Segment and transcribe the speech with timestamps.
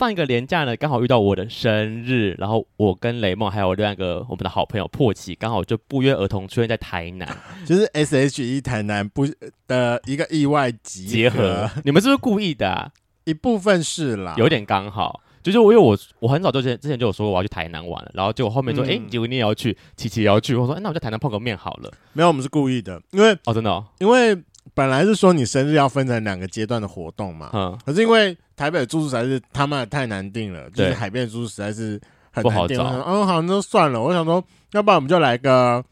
[0.00, 7.28] 上一个年假呢，刚好遇到我的生日，然后我跟雷梦还有另外一个我们的好朋友破奇，刚好就不约而同出现在台南，
[7.66, 9.26] 就是 S H E 台南不
[9.68, 11.70] 的一个意外结合。
[11.84, 12.90] 你们是不是故意的啊？
[13.24, 15.20] 一部分是啦，有点刚好。
[15.42, 21.90] 就是我因为我我很早之前之前就有说过我要去台南玩了，然后结果后面说，哎、嗯，结果你也要去，琪琪也要去，我说，哎，那我在台南碰个面好了。
[22.12, 24.36] 没有，我们是故意的，因为哦，真的、哦，因为
[24.80, 32.00] 本来是说你生日要分成两个阶段的活动嘛，嗯，可是因为台北的住宿实在是他妈的太难定了，就是海边的住宿实在是
[32.30, 33.04] 很难订，不好找。
[33.04, 34.00] 嗯，好，那就算了。
[34.00, 35.84] 我想说，要不然我们就来个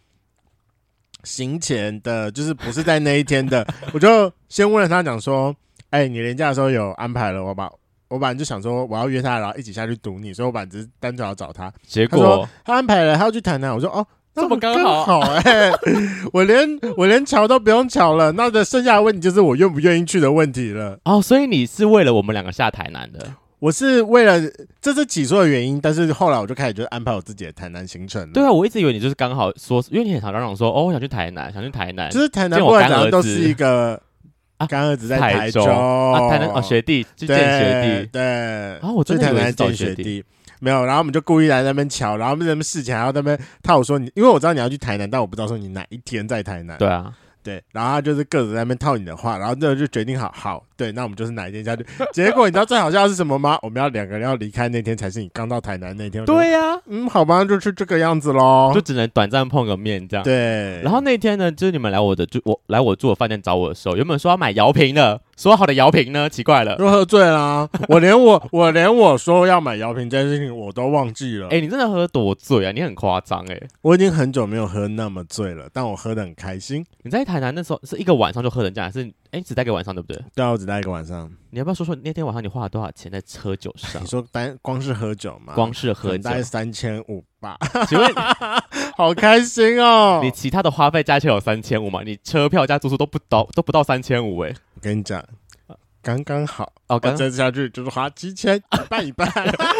[1.22, 5.54] 行前的，就是不是在那一天的， 我就先问了他讲说，
[5.90, 7.70] 哎，你年假的时候有安排了，我把。
[8.10, 11.70] 我本来就想说我要约他，然后一起下去堵你，所以我本来只是单纯要找他。
[11.86, 13.70] 结果他，他安排了，他要去谈谈。
[13.70, 14.06] 我说哦，
[14.38, 15.78] 这么刚好，好哎、 欸，
[16.32, 20.98] 我连我连瞧都不用瞧了，那的剩下的问题就是我愿不愿意去的问题了。
[21.04, 23.26] 哦，所以你是为了我们两个下台南的？
[23.58, 24.40] 我是为了
[24.80, 28.28] 这是起初的原因，但是后来我就开始就安排我自己的台南行程了。
[28.32, 34.00] 对啊，我一直以为你就是刚好说，因为你很常让我说哦，我想去台南，想去台南，就是台南不管怎样都是一个。
[34.58, 40.24] 啊，干儿子在台中，台啊，台南哦，学弟去见学弟，对，然后、啊、我在台南见学弟，
[40.60, 47.14] 没有，然后我们就故意来那边瞧，然后那边事情还要那边他有说你，因为我知道你要去台南，但我不知道说你哪一天在台南，对啊。
[47.40, 51.84] 对，然后他就是各自在那边套你的话，然后那就决定好好，对，那我们就是哪一天下去。
[52.12, 53.58] 结果你知道最好笑的是什么吗？
[53.62, 56.24] 我们要两个人要离开那天才是你刚到台南那天。
[56.24, 60.22] 对呀、啊，嗯，好吧，就是这个样子喽，就只能短暂碰个面这样。
[60.22, 66.30] 对，然后那天呢，就是你们来我的住我来我住的饭店找我的时候，原本说要买摇瓶的，说好的摇瓶呢？
[66.30, 67.68] 奇怪了，又喝醉啦！
[67.88, 71.46] 我连我我连我说要买摇瓶这件事情我都忘记了。
[71.46, 72.70] 哎、欸，你真的喝多醉啊？
[72.70, 73.60] 你很夸张哎！
[73.82, 76.86] 我已经很久没有喝那么醉了，但我喝的很开心。
[77.02, 80.22] 你在台南那时候是一个晚上就喝成这样，还是哎、欸、只待一个晚上对不对？
[80.34, 81.30] 对啊，我只待一个晚上。
[81.50, 84.02] 你要不要说说那天晚上你花了多少钱在喝酒上？
[84.02, 85.54] 你说单光是喝酒吗？
[85.54, 87.56] 光是喝酒大概三千五吧？
[87.88, 88.10] 请问
[88.96, 90.20] 好开心哦！
[90.24, 92.02] 你其他的花费加起来有三千五吗？
[92.04, 94.54] 你车票加住宿都不到都不到三千五哎！
[94.74, 95.24] 我跟你讲。
[96.08, 99.30] 刚刚好哦，刚再下去就是花七千，一半一半，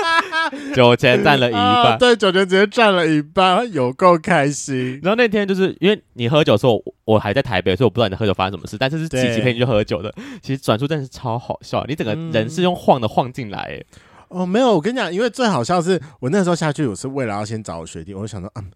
[0.76, 5.00] 九千占了一半， 啊、对，九千直接占了一半，有够开心。
[5.02, 8.76] 然后那天就是因为你喝酒的时候，我还在台北，所以我不知道你喝酒发生什么事。
[8.76, 13.82] 但是是琪琪陪你去喝酒的，其实转述真的是超好笑，你整个人是用晃的晃进来。
[14.28, 18.70] 哦，没有，我跟你讲，因为最好笑是我那时候下去，我是为了要先找我学弟，我就想说，嗯，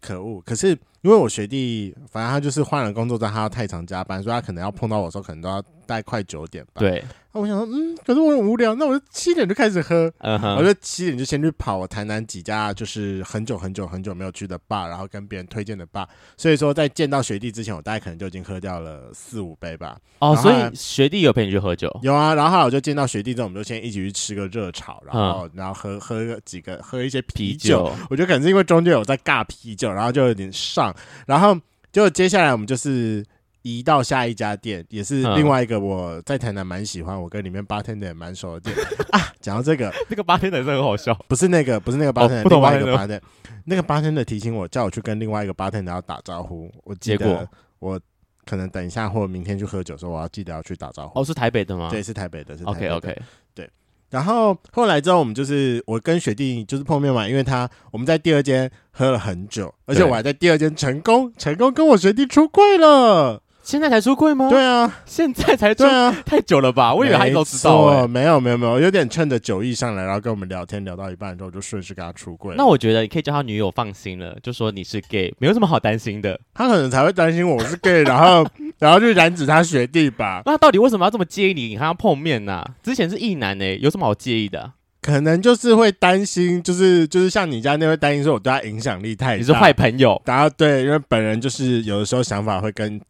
[0.00, 0.70] 可恶，可是
[1.02, 5.62] 因为我学弟，反正他就是换了工作之后，他要太常加班，所以他可能要碰到我的时候，可能都要。
[5.86, 6.80] 大概快九点吧。
[6.80, 10.12] 对，那我想说，嗯，可是我很无聊，那我就七点就开始喝。
[10.18, 16.06] 嗯哼，我就七点就先去跑我台南几家，就是很久很久很久没有去的 bar，然后跟别人推荐的 bar。
[16.36, 19.96] 所以说，在见到学弟之前，我大概可能就已经喝掉了四五杯吧。
[20.18, 21.88] 哦，所以学弟有陪你去喝酒？
[22.02, 27.84] 有啊，然后后来我就见到学弟之后，我们就先一起去吃个热炒，然后、嗯、然后喝喝几个喝一些啤酒。
[27.84, 30.94] 啤酒我觉得可能是因为中间有在尬啤酒，然后就有点上，
[31.26, 31.58] 然后
[31.92, 33.24] 就接下来我们就是。
[33.66, 39.20] 移到下一家店，也是另外一个我在台南蛮喜欢，我跟里面 bartender 也蛮熟的店啊。
[39.40, 43.20] 讲到这个， 那个 bartender 是很好笑，不是那个，不是那个 bartender，、哦、另外一个 bartender，
[43.64, 46.70] 那个 bartender 提醒我，叫我去跟另外一个 bartender 要打招呼。
[46.84, 47.48] 我记得
[47.80, 47.98] 我
[48.44, 51.18] 可能等一下或明天去喝酒的时候，我要记得要去打招呼。
[51.18, 51.88] 哦，是台北的吗？
[51.90, 52.56] 对，是台北的。
[52.56, 53.22] 是台北的 OK OK，
[53.52, 53.68] 对。
[54.10, 63.42] 然后后来之后，我们就是我跟学弟就是碰面嘛，因为他我们在第二间喝了很久，而且我还在第二间成功成功跟我学弟出柜了。
[63.66, 64.48] 现在才出柜吗？
[64.48, 66.94] 对啊，现在才出对啊，太久了吧？
[66.94, 68.06] 我以为他都知道、欸。
[68.06, 72.54] 没有没有没有，有点趁着酒意上来，然后跟我们聊天聊到一半之后，就顺势跟他出柜。
[72.56, 76.38] 那我觉得你可以叫他女友放心了，就说你是 gay，没有什么好担心的。
[76.54, 80.42] 他可能才会担心我是 gay， 然后然后就染指他学弟吧。
[80.46, 81.66] 那他到底为什么要这么介意你？
[81.66, 82.70] 你和他碰面呢、啊？
[82.84, 84.74] 之前是异男呢、欸，有什么好介意的？
[85.02, 90.22] 可能就是会担心，就是就是像你家那位担心说我对他影响力太大，你是坏朋友。
[90.24, 93.00] 然后对，因为本人就是有的时候想法会跟。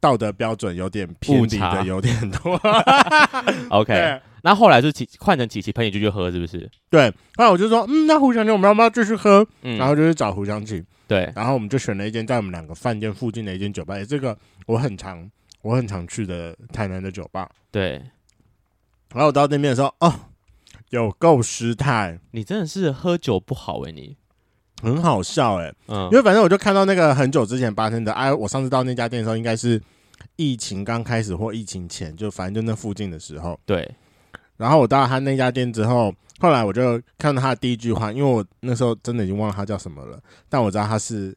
[0.00, 2.58] 道德标准有点偏离的有点多，
[3.68, 4.20] OK。
[4.42, 6.68] 那后来就琪换成琪琪陪你继续喝，是不是？
[6.88, 7.10] 对。
[7.36, 9.46] 后来我就说，嗯，那胡湘琴，我们要不要继续喝？
[9.60, 9.76] 嗯。
[9.76, 10.82] 然后就去找胡湘琴。
[11.06, 11.30] 对。
[11.36, 14.34] 然后我们就选了一间在我们两个饭店附近的一间酒吧，也这个
[14.66, 15.30] 我很常
[15.60, 17.50] 我很常去的台南的酒吧。
[17.70, 18.02] 对。
[19.12, 20.14] 然后我到那边的时候，哦，
[20.88, 22.18] 有够失态。
[22.30, 24.16] 你真的是喝酒不好哎、欸，你。
[24.82, 29.78] 很好笑哎、欸，嗯，因为反正我就看到那个很久之前发生的，哎，我上次到那家店的时候，应该是
[30.36, 33.88] 疫情刚开始或疫情前，就反正就那附近的时候，对。
[34.56, 41.34] 然后我到了他那家店之后，后来我就看到他的第一句话，因为我那时候真的已经忘了他叫什么了，但我知道他是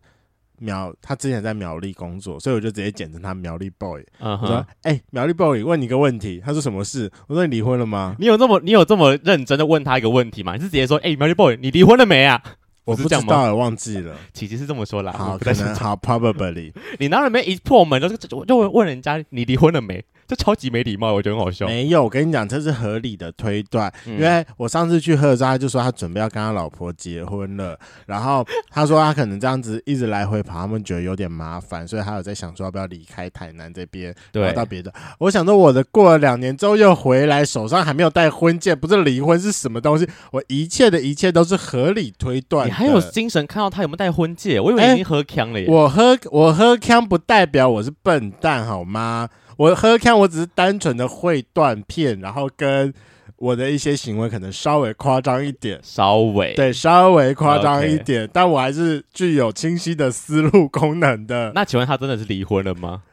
[0.60, 4.02] 苗，他之前在苗栗工作，所以我就直接简称他苗栗 boy。
[4.20, 4.42] Uh huh.
[4.42, 10.56] 我说：“哎、欸，苗栗 boy，问你个问题。”他说：“什么事？”我说：“你离婚了吗？”你有这么你有这么认真的问他一个问题吗？
[10.56, 12.42] 你是直接说：“哎、欸，苗栗 boy，你离婚了没啊？”
[12.86, 14.16] 我不知道了，忘记了。
[14.34, 15.14] 琪琪是这么说啦。
[15.14, 16.74] 好，可能好，probably。
[17.00, 20.04] 你那里面一破门，就就就问人家你离婚了没？
[20.28, 21.66] 这超级没礼貌，我觉得很好笑。
[21.68, 23.92] 没有，我跟你讲，这是合理的推断。
[24.06, 34.94] 嗯、因为我上次去喝的时候，他就说他准备要跟他老婆结婚了，然后他说他可能这样子一直来回跑，他们觉得有点麻烦，所以他有在想说要不要离开台南这边，对，到别的。
[35.20, 40.08] 我想说我的过了两年之后又回来，手上还没有带婚戒，不是离婚是什么东西？
[40.32, 42.68] 我一切的一切都是合理推断。
[42.68, 44.60] 你还有精神看到他有没有带婚戒？
[44.60, 45.68] 我以为你已经喝锵了耶。
[45.68, 49.28] 我喝我喝康不代表我是笨蛋好吗？
[49.58, 52.94] 我喝看，我只是单纯的会断片，然后跟
[53.38, 61.52] 我的一些行为可能稍微夸张一点，稍微对，稍微夸张一点但我还是具有清晰的思路功能的。
[61.54, 63.04] 那请问他真的是离婚了吗？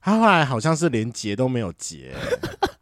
[0.00, 2.12] 他后来好像是连结都没有结。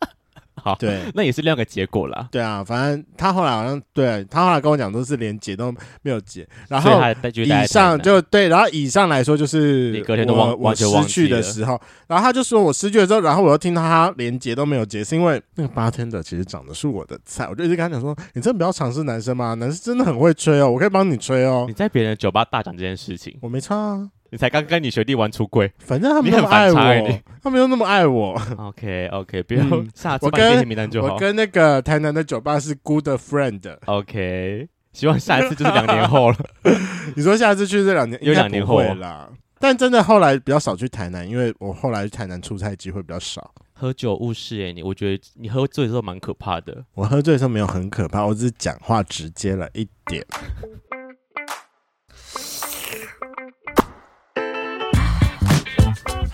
[0.63, 2.29] 好，对，那也是另一个结果啦。
[2.31, 5.73] 对啊，反正他后来好像，对他后来跟我讲，都是连结都
[6.03, 6.47] 没有结。
[6.69, 6.91] 然后
[7.35, 19.55] 以上就对，然后以上来说就是你隔天都忘我失去的时候，然后他就说我失去了之后，然后我又听到他连结都没有结，是因为那个 bartender 其实长得是我的菜，我就一直跟他讲说，你真的不要尝试男生吗？
[19.55, 21.65] 男生真的很会吹哦，我可以帮你吹哦。
[21.67, 24.09] 你在别人酒吧大讲这件事情，我没差啊。
[24.31, 28.41] 你才刚跟你学弟玩出柜，反正他们那么爱我，他们又那么爱我。
[28.59, 29.63] OK OK， 不要
[29.95, 31.15] 下次把名单就好。
[31.15, 33.77] 我跟那个台南的酒吧是 good friend。
[33.87, 36.37] OK，希望下一次就是两年后了。
[37.17, 39.31] 你说下次去这两年，有两年后啦。
[39.61, 43.53] 但真的后来比较少去台南，因为我后来去台南出差机会比较少。
[43.73, 46.85] 喝酒误事哎，你我觉得你喝醉的时候蛮可怕的。
[46.95, 50.25] 我喝醉的时候没有很可怕，我只是讲话直接了一点。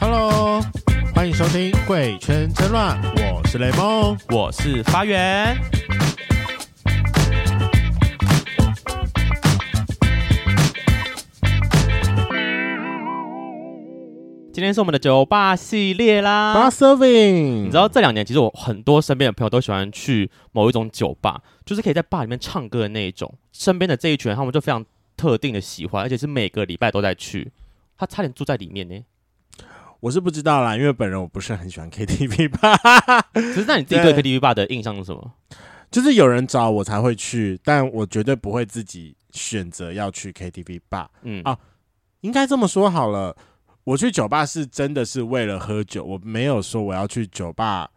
[0.06, 0.60] Hello，
[1.14, 5.56] 欢迎收听《贵圈真乱》，我是雷梦，我是发源。
[14.52, 17.62] 今天是我们的酒吧系列啦，Bar Serving。
[17.62, 23.32] 你知道这两年其实我很多身边的朋友都喜欢去某一种酒吧，就是可以在吧里面唱歌的那一种。
[23.54, 24.84] 身边的这一群人，他们就非常
[25.16, 27.50] 特定的喜欢，而且是每个礼拜都在去。
[27.96, 29.02] 他差点住在里面呢。
[30.04, 32.76] 我是不知道啦，因为本人我不是很喜欢 KTV 吧。
[33.32, 35.32] 其实那你自己对 KTV 吧的印象是什么？
[35.90, 41.10] 就是有人找我才会去，但我绝对不会自己选择要去 KTV 吧。
[41.22, 41.58] 嗯啊，
[42.20, 43.34] 应该这么说好了，
[43.84, 47.88] 我去酒吧是真的是为了喝酒，我没有说我要去酒吧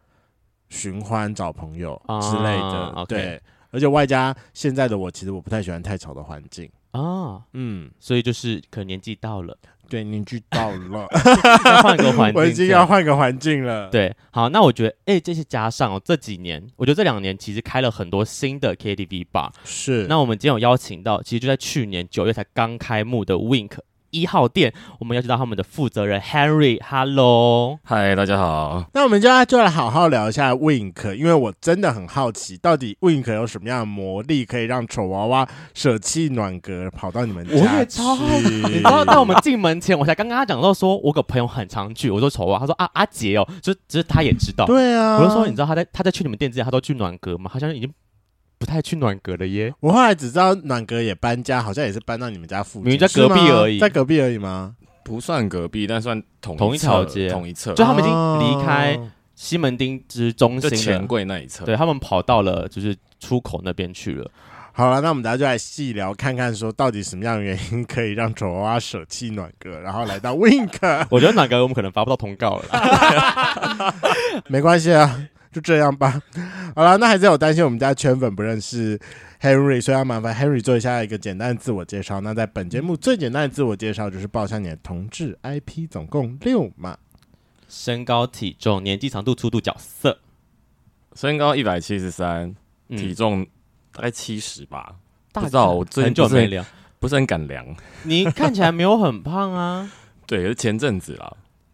[0.70, 2.86] 寻欢找朋友之类的。
[2.96, 3.40] 啊、对，okay
[3.72, 7.42] 而且外加现在的我，其实我不太喜欢太吵的环境啊。
[7.52, 9.58] 嗯，所以就是可能年纪到了。
[9.90, 11.08] 对，凝聚到了，
[11.66, 13.90] 要换个环境，我已经要换个环境了。
[13.90, 19.52] 对，好，那我觉得，哎、欸，这些加上哦，这几年，我觉得这两年其实开了很多新的 KTV bar。
[19.64, 23.72] 是，那我们今天有邀请到，其实就在去年九月才刚开幕的 Wink。
[24.18, 28.84] 一号店，我们要知道他们的负责人 Henry，Hello，嗨，大家好。
[28.94, 37.54] 那我们就要就来好好聊一下 Wink，因为我真的很好奇，到底 Wink 有什么样的魔力，可以让丑娃娃舍弃暖阁，跑到你们家？
[37.54, 38.50] 我也超好奇。
[38.50, 47.50] 你知道，在我们进门前，我才刚刚跟他讲到，说我个朋友很常去，我说丑娃娃，他说啊阿杰哦，就只是他也知道，对啊，我就说你知道他在他在去你们店之前，他都去暖阁吗？
[47.54, 47.94] 好像已经。
[48.58, 54.76] 不太去暖阁了耶，我后来只知道暖阁也搬家，好像也是搬到你们家附近，你们在隔壁而已，在隔壁而已吗？
[55.04, 57.74] 不算隔壁，但算同同一条街，同一侧。
[57.74, 59.00] 就他们已经离开
[59.36, 64.30] 西门町之中心钱柜那一侧，对他们跑到了就是出口那边去了。
[64.74, 71.06] 好了，那我们大家就来细聊，看看说到底什么样的原因可以让丑娃娃舍弃暖阁，然后来到 Wink。
[71.10, 73.94] 我觉得暖阁我们可能发不到通告了，
[74.50, 75.20] 没关系啊。
[75.52, 76.22] 就这样吧，
[76.76, 79.00] 好了，那还是有担心我们家圈粉不认识
[79.42, 82.22] Henry，所以要麻烦 Henry 做一下一个简单的自我介绍。
[82.22, 86.98] 那在本节目最简单的自我介绍就是报一下你的同志 IP，总共六码，
[87.68, 90.20] 身高、体重、年纪、长度、粗度、角色。
[91.16, 92.54] 身高一百七十三，
[92.90, 93.44] 体重
[93.92, 94.96] 大概七十吧。
[95.32, 96.64] 大不知道我最近很久没量，
[97.00, 97.66] 不是很敢量。
[98.04, 99.92] 你看起来没有很胖啊？
[100.28, 101.32] 对，是前阵子啦，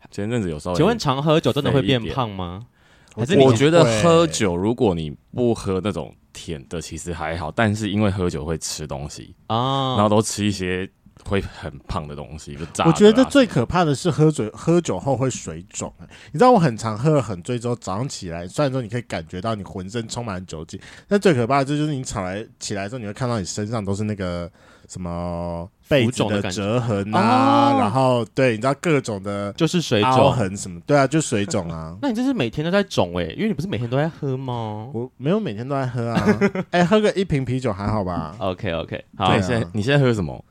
[0.10, 0.76] 前阵子有时候。
[0.76, 2.68] 请问常喝酒真的会变胖吗？
[3.16, 7.52] 我觉得喝酒，如果你不喝那种甜的，其实还好。
[7.52, 10.90] 但是因为喝酒会吃东西啊，然后都吃一些
[11.26, 12.86] 会很胖的东西，就炸。
[12.86, 15.94] 我觉得最可怕的是喝酒喝酒后会水肿。
[16.32, 24.52] 你知道我很常喝了很醉之后，早上起来，虽然说你可以感觉到你浑身充满酒精，但最可怕的就是你起来起来之后，你会看到你身上都是那个
[24.94, 31.98] 什么被子的折痕啊，然后对，你知道各种的，就是水肿痕什么，对啊，就水肿啊。
[32.02, 33.34] 那你这是每天都在肿哎、欸？
[33.34, 34.88] 因为你不是每天都在喝吗？
[34.94, 36.24] 我没有每天都在喝啊。
[36.70, 40.46] 哎、欸，喝个一瓶啤酒还好吧？OK OK，好，对啊、你现在你现在喝什么？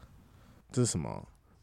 [0.72, 1.08] 这是什么？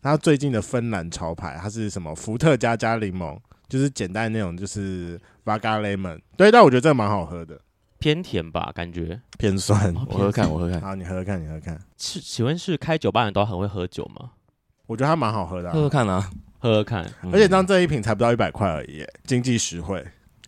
[0.01, 2.15] 他最近的芬兰潮牌，它是什么？
[2.15, 6.17] 伏特加加柠檬，就是简单那种，就是 Vodka Lemon。
[6.38, 7.59] 对，但我觉得这个蛮好喝的，
[8.00, 9.94] 偏甜吧，感觉偏酸。
[9.94, 10.82] 我喝喝看，我喝喝看。
[10.82, 11.79] 好，你喝喝看，你喝喝看。
[11.98, 14.32] 是，请问是开酒吧的人都很会喝酒吗？
[14.88, 17.06] 我觉得它蛮好喝的、啊，喝喝看啊，喝喝看。
[17.32, 20.03] 而且当这一瓶才不到一百块而已，经济实惠。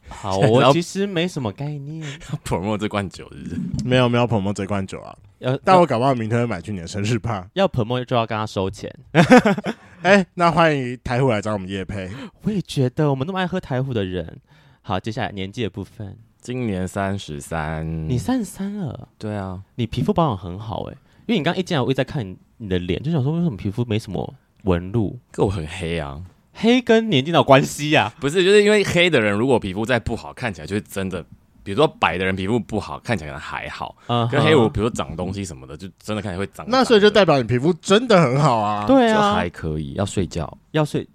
[0.08, 2.06] 好， 我其实没什么概念。
[2.44, 3.86] promote 这罐酒是不是？
[3.86, 5.16] 没有没有 promote 这罐酒啊。
[5.40, 7.48] 要，但我搞不好明天会买去你的生日吧。
[7.54, 8.94] 要 promote 就要跟他收钱。
[10.02, 12.10] 哎、欸，那欢迎台虎来找我们业配。
[12.42, 14.40] 我也觉得，我们那么爱喝台虎的人。
[14.82, 16.18] 好，接下来年纪的部分。
[16.42, 18.10] 今年三十三。
[18.10, 19.08] 你三十三了？
[19.18, 19.62] 对啊。
[19.76, 24.34] 你皮肤保养很好哎、欸，因为你刚刚一进来，我一直在看你的脸，就想说为什么皮肤没什么
[24.64, 25.20] 纹路？
[25.32, 26.22] 可我很黑啊。
[26.54, 28.12] 黑跟年纪有关系呀？
[28.20, 31.24] 不是，就是因为黑的人如果皮肤再不好，看起来就是真的。
[31.64, 33.96] 比如说白的人皮肤不好，看起来可能还好。
[34.08, 36.66] 嗯，跟黑我比如说长东西什么的，就真的看起来会长。
[36.68, 38.88] 那所以就代表你皮肤真的很好啊。
[38.88, 39.94] 对啊，就还可以。
[39.94, 41.08] 要睡觉，要睡。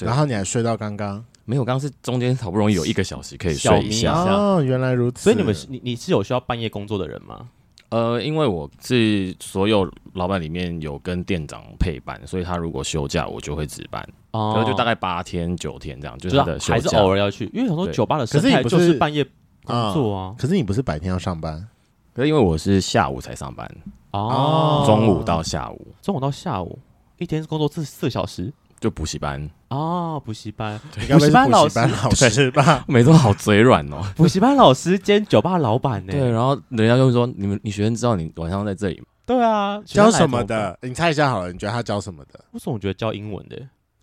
[0.00, 1.24] 然后你还睡到刚刚？
[1.44, 4.12] 没有，刚刚是中间好不容易有一个小时可以睡一下。
[4.12, 5.24] 哦，原来如此。
[5.24, 7.48] 所以你们是你你是有需要半夜工作的人吗？
[7.88, 14.02] 呃，因为我是所有老板里面有跟店长配班，所以他如果休假，我就会值班。
[14.30, 16.74] 哦，然后就大概八天九天这样，就是他的休假。
[16.74, 19.22] 还是偶尔要去，因为很多酒吧的生态就是半夜
[19.64, 20.34] 工作啊。
[20.38, 21.68] 可是你不是白天要上班？
[22.14, 23.70] 可是因为我是下午才上班。
[24.12, 26.78] 哦，中午到下午，中午到下午，
[27.18, 28.50] 一天工作四四小时。
[28.82, 30.76] 就补习班哦，补习班，
[31.08, 34.02] 补习班老师，老师吧，每次好嘴软哦。
[34.16, 36.12] 补习班老师兼酒吧老板呢？
[36.12, 40.76] 对，然后人家就会说：“你们，你学生知道你晚上在这里吗？”对啊，教什么的？
[40.82, 42.44] 你猜一下好了，你觉得他教什么的？
[42.50, 43.56] 为什么我觉得教英文的？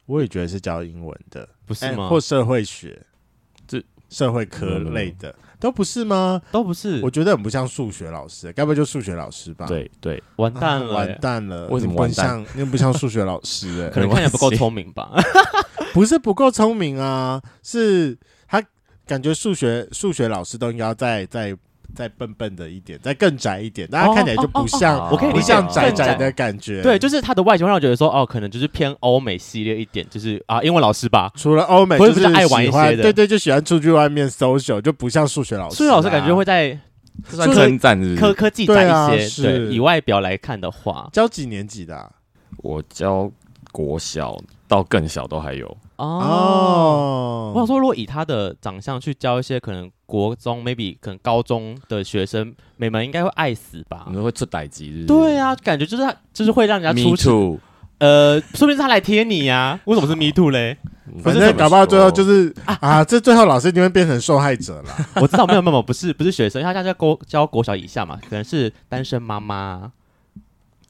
[0.06, 2.08] 我也觉得是教英文的，不是吗？
[2.08, 3.06] 或社会学，
[3.68, 5.36] 这社会科类的。
[5.60, 6.42] 都不是吗？
[6.52, 9.66] 都不是，我觉得很不像数学老师，该不会就数学老师吧？
[9.68, 11.68] 对对，完蛋了，完蛋了！
[11.68, 12.40] 为什么完蛋？
[12.56, 15.12] 因为不像数学老师，哎， 可能看起来不够聪明吧？
[15.94, 18.64] 不是不够聪明啊，是他
[19.06, 21.56] 感觉数学数学老师都应该要再再
[21.96, 26.82] 再笨笨的一点，再更窄一点，大家看起来就不像，我可以不像窄窄的感觉。
[26.82, 31.32] 对，就是他的外形让我觉得说，哦，可能就是偏欧美系列一点，就是啊，英文老师吧。
[31.36, 35.78] 除了欧美，就是爱玩一些的，对对，就喜欢出去外面 social，就不像数学老师。
[35.78, 36.78] 数学老师感觉会在
[37.28, 39.44] 称赞科科技在一些。
[39.44, 42.12] 对，以外表来看的话，教几年级的？
[42.58, 43.32] 我教
[43.72, 45.78] 国小到更小都还有。
[46.00, 54.06] 哦，我想说，如果以他的长相去教一些可能国中，maybe 可能高中的学生，美们应该会爱死吧？
[54.08, 55.06] 你们会出歹机？
[55.06, 57.60] 对啊，感觉就是他，就是会让人家出丑。
[57.98, 59.78] 呃，说不定是他来贴你呀？
[59.84, 60.78] 为什么是 me too 嘞？
[61.22, 64.96] 反正搞不好最后就是啊，这最后老师一定会变成受害者了。
[65.16, 69.92] 我知道，没有没有，不是不是学生，因为他家教教国小以下嘛，可能是单身妈妈。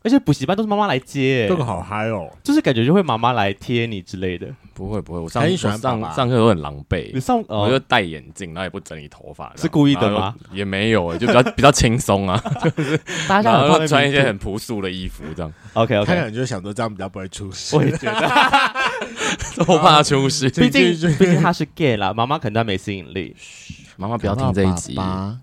[0.10, 2.28] 而且补习班都是妈妈来接，这个好嗨哦！
[2.44, 4.48] 就是感觉就会妈妈来贴你之类的。
[4.74, 5.80] 不会不会，我上上
[6.16, 7.12] 上课都很狼狈。
[7.14, 10.34] 你上我就戴眼镜，然后也不整理头发，是故意的吗？
[10.52, 12.98] 也没有，就比较 比较轻松啊， 就是
[13.28, 15.54] 大家然后穿一些很朴素的衣服这样。
[15.74, 17.76] OK OK，看你就想说这样比较不会出事。
[17.76, 18.28] 我也觉得，
[19.68, 20.50] 我怕他出事。
[20.50, 23.36] 毕竟毕竟他是 gay 啦，妈妈可能他没吸引力。
[24.00, 24.96] 妈妈不要听这一集，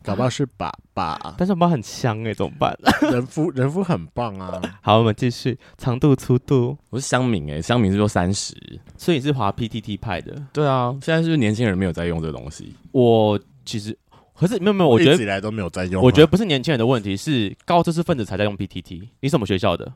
[0.02, 2.74] 搞不好是爸爸，但是我妈很香哎，怎么办？
[3.12, 4.58] 人夫人夫很棒啊。
[4.80, 6.74] 好，我们继续长度粗度。
[6.88, 8.56] 我是乡民哎，乡民是说三十，
[8.96, 10.42] 所以你是滑 PTT 派的。
[10.54, 12.74] 对啊，现在是不是年轻人没有在用这个东西？
[12.92, 13.94] 我其实
[14.34, 16.02] 可是没有没有，我觉得一直以来都没有在用。
[16.02, 19.06] 我觉得不是年轻人的问题，是高知识分子才在用 PTT。
[19.20, 19.92] 你什么学校的？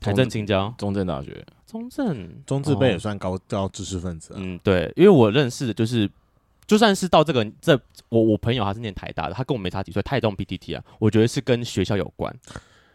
[0.00, 4.34] 台政青交、中正大学、中正、中字辈也算高高知识分子。
[4.36, 6.10] 嗯，对，因为我认识的就是。
[6.70, 7.76] 就算是到这个这，
[8.10, 10.84] 我我朋友他是念台大的，他跟我没差几岁，他也用 PTT 啊。
[11.00, 12.32] 我觉得是跟学校有关，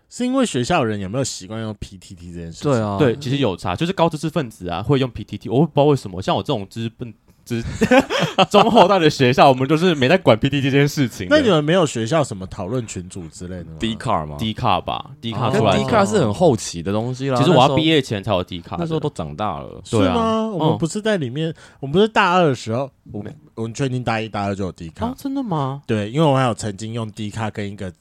[0.09, 2.71] 是因为学校人有没有习惯用 PTT 这件事情？
[2.71, 7.13] 对啊，对，其实有差，就是高知识分子啊会用 PTT，我不知道为什么，像我这种知识分。
[7.45, 7.63] 只
[8.49, 11.27] 中后代的学校，我们就是没在管 PTT 这件事情。
[11.29, 15.77] 那你们没有学校什么讨论群组之类的吗？Dcard 吗？Dcard 吧，Dcard 出来。
[15.77, 17.37] Dcard 是很后期的东西啦。
[17.37, 19.79] 其实我要毕业前才有 Dcard，那时候都长大了。
[19.83, 20.47] 是吗？
[20.47, 25.15] 我们不是在里面，我们不是大二的时候，我们我们确定大一、大二就有 Dcard。
[25.17, 25.81] 真的吗？
[25.87, 27.91] 对，因为我还有曾经用 Dcard 跟一个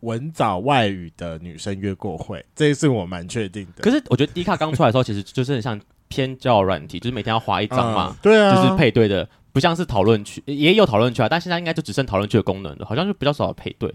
[0.00, 3.82] 文藻外语的女生约过会，这一次我蛮确定的。
[3.82, 13.92] 可是我觉得 D 卡刚出来的时候，其实就是很像偏交友软体，就是每天要划一张嘛、嗯，对啊，就是配对的，不像是讨论区，也有讨论区啊，但现在应该就只剩讨论区的功能了，好像就比较少的配对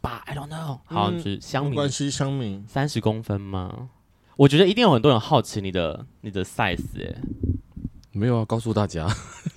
[0.00, 0.78] 吧，I don't know。
[0.86, 3.90] 好，嗯、就是乡民关系乡民三十公分吗？
[4.36, 7.14] 我觉得一定有很多人好奇你的你的 size 哎。
[8.14, 9.04] 没有啊，告诉大家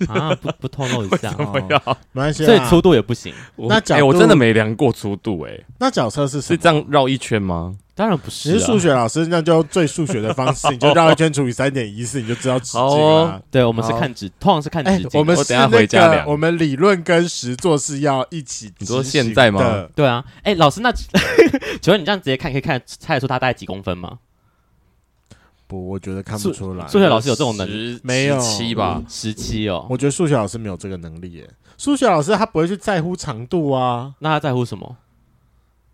[0.08, 3.32] 啊，不不透露一下， 不要，没关系，所以粗度也不行。
[3.56, 5.66] 那角、欸、我真的没量过粗度哎、欸。
[5.78, 7.74] 那角色是是这样绕一圈吗？
[7.94, 13.42] 当然不是、啊，你是数学老师，那就最数学的方式， 你就绕一圈除以三点一四，你就知道直径了、哦。
[13.50, 15.18] 对，我们是看直，通常是看直径、欸。
[15.18, 16.26] 我们是、那个、我等下回家量。
[16.28, 18.72] 我们理论跟实做是要一起。
[18.78, 19.86] 你说现在吗？
[19.96, 20.24] 对啊。
[20.42, 20.92] 哎、欸，老师，那
[21.82, 24.18] 请问你这样直接看，可以看猜得出它大概几公分吗？
[25.68, 26.88] 不，我觉得看不出来。
[26.88, 28.00] 数学老师有这种能力？
[28.02, 29.00] 没有十七吧？
[29.08, 29.86] 十七哦。
[29.88, 31.48] 我觉得数学老师没有这个能力耶。
[31.76, 34.96] 数学老师他不会去在乎长度啊，那他在乎什么？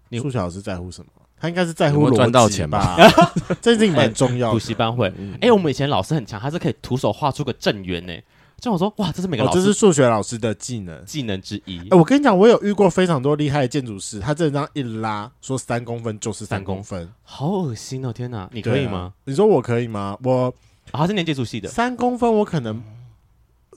[0.08, 1.10] 你数学老师在乎什么？
[1.36, 2.96] 他应该是在乎赚到钱吧？
[3.60, 4.52] 这件事情蛮重要的。
[4.54, 5.12] 补习班会。
[5.42, 8.12] 哎、我们以前老师很强，他是可以徒手画出个正圆呢。
[8.60, 11.78] 就我说，哇，这是每个老师、哦，这是数学老师的技能技能之一。
[11.80, 18.12] 哎、欸，我跟你讲，我有遇过非常多厉害的建筑师，他这张一拉，说三公分就是三公分，好恶心哦！
[18.12, 18.98] 天哪，你可以吗？
[18.98, 20.16] 啊、你说我可以吗？
[20.22, 20.54] 我、哦、
[20.92, 22.82] 他是念建筑系的，三公分我可能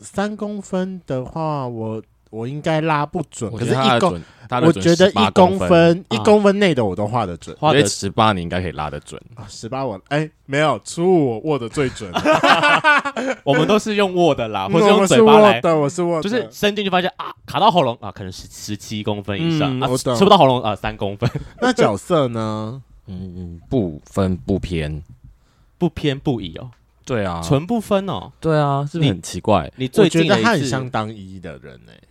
[0.01, 3.51] 三公分的话，我我应该拉不准。
[3.51, 4.21] 可是一公。
[4.63, 9.43] 我觉得一公分一公分内的我都画得准，画得十八你应该可以拉得准啊。
[9.49, 12.09] 十八我哎没有，初五我握的最准。
[13.43, 15.59] 我们都是用握的啦，或是用嘴巴来。
[15.59, 21.29] 对，我是握，就是伸进去发现啊，卡到喉咙啊，可能是十七公分以上、嗯、啊，吃不到喉咙啊，三公分。
[21.61, 22.81] 那角色呢？
[23.07, 25.03] 嗯，不分不偏，
[25.77, 26.71] 不偏不倚哦。
[27.03, 28.31] 对啊，纯不分哦。
[28.39, 29.69] 对啊，是不是很奇怪？
[29.75, 32.01] 你最近觉得他很相当一的人呢、欸？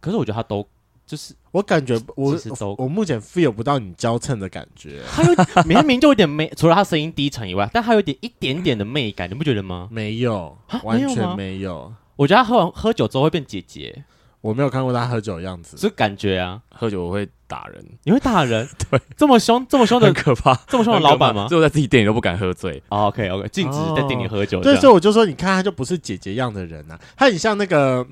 [0.00, 0.66] 可是我觉得他都。
[1.06, 2.38] 就是我感觉我
[2.78, 9.88] 我目前 feel 不到你娇嗔的感觉， 他有明明就有点媚，除了他声音低沉以外，但他有点一点点的媚感，你不觉得吗？
[9.90, 11.92] 没有，完全没有。
[12.14, 14.04] 我觉得他喝完喝酒之后会变姐姐，
[14.40, 18.68] 我没有看过他喝酒的样子，是感觉啊，喝酒我会打人，你会打人？
[18.88, 21.48] 对，这么凶，这么凶的，很可怕，这么凶的老板吗？
[21.48, 22.80] 最后在自己店里都不敢喝醉。
[22.88, 24.60] Oh, OK OK，禁止在店里喝酒。
[24.62, 28.06] 对，所以我就说，你看他就不是姐姐样的人啊，他很像那个，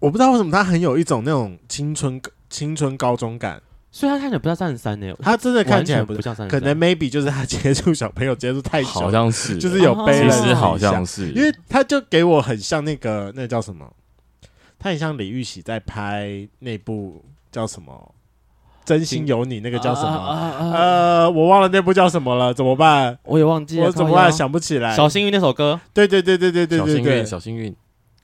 [0.00, 2.20] 我不知道为什么他很有一种那种青春。
[2.50, 5.14] 青春高中感，所以他看起来不像三十三呢。
[5.20, 10.34] 他真的看起来不，不像三十三，可能 maybe 就是他接触小朋友 接触太久，好像是，就是有背了。
[10.34, 13.86] 其实好像是，因为他就给我很像那个那个叫什么，
[14.78, 17.22] 他很像李玉玺在拍那部
[17.52, 18.14] 叫什么
[18.82, 20.08] 《真心有你》那个叫什么？
[20.08, 23.18] 啊啊啊、呃，我忘了那部叫什么了，怎么办？
[23.24, 24.32] 我也忘记了，我怎么办？
[24.32, 24.96] 想不起来。
[24.96, 27.76] 小幸运那首歌，对对对对对对对对，对，小幸运。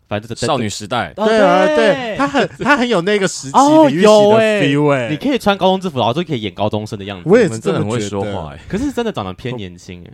[0.06, 7.28] 反正少女时代，对啊，对，他很 他很有那个时期的 feel 哎，你可以穿高中制服，然后就可以演高中生的样子。
[7.28, 10.12] 我也是真的很会说话哎，可是真的长得偏年轻哎，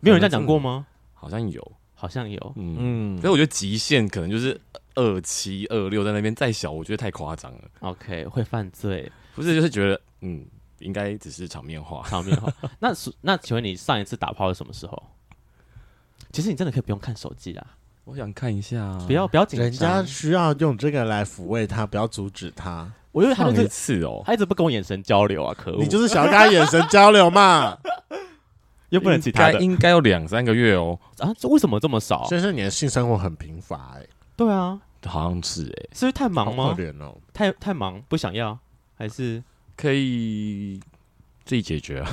[0.00, 0.86] 没有人这样讲过吗？
[1.14, 4.60] 好像有，好像有，嗯，所以我觉得极限可能就是
[4.94, 7.60] 二七二六在那边，再小我觉得太夸张了。
[7.80, 10.44] OK，会犯罪，不是就是觉得嗯，
[10.80, 12.52] 应该只是场面话，场面话。
[12.78, 15.02] 那那请问你上一次打炮是什么时候？
[16.32, 17.66] 其实你真的可以不用看手机啦。
[18.06, 22.88] 我想看一下、啊，不要不要紧张，人家需要用这个来抚慰他，不要阻止他。
[23.10, 25.82] 我以为他一次哦，他一直不跟我眼神交流啊，可恶！
[25.82, 27.76] 你就是想要跟他眼神交流嘛，
[28.90, 30.96] 又不能其他的，应该有两三个月哦。
[31.18, 32.24] 啊，这为什么这么少？
[32.28, 34.08] 先生，你的性生活很贫乏哎、欸。
[34.36, 36.74] 对啊，好像是哎、欸，是不是太忙吗？
[36.76, 38.56] 可怜哦，太太忙不想要，
[38.96, 39.42] 还是
[39.76, 40.78] 可以
[41.44, 42.08] 自己解决啊？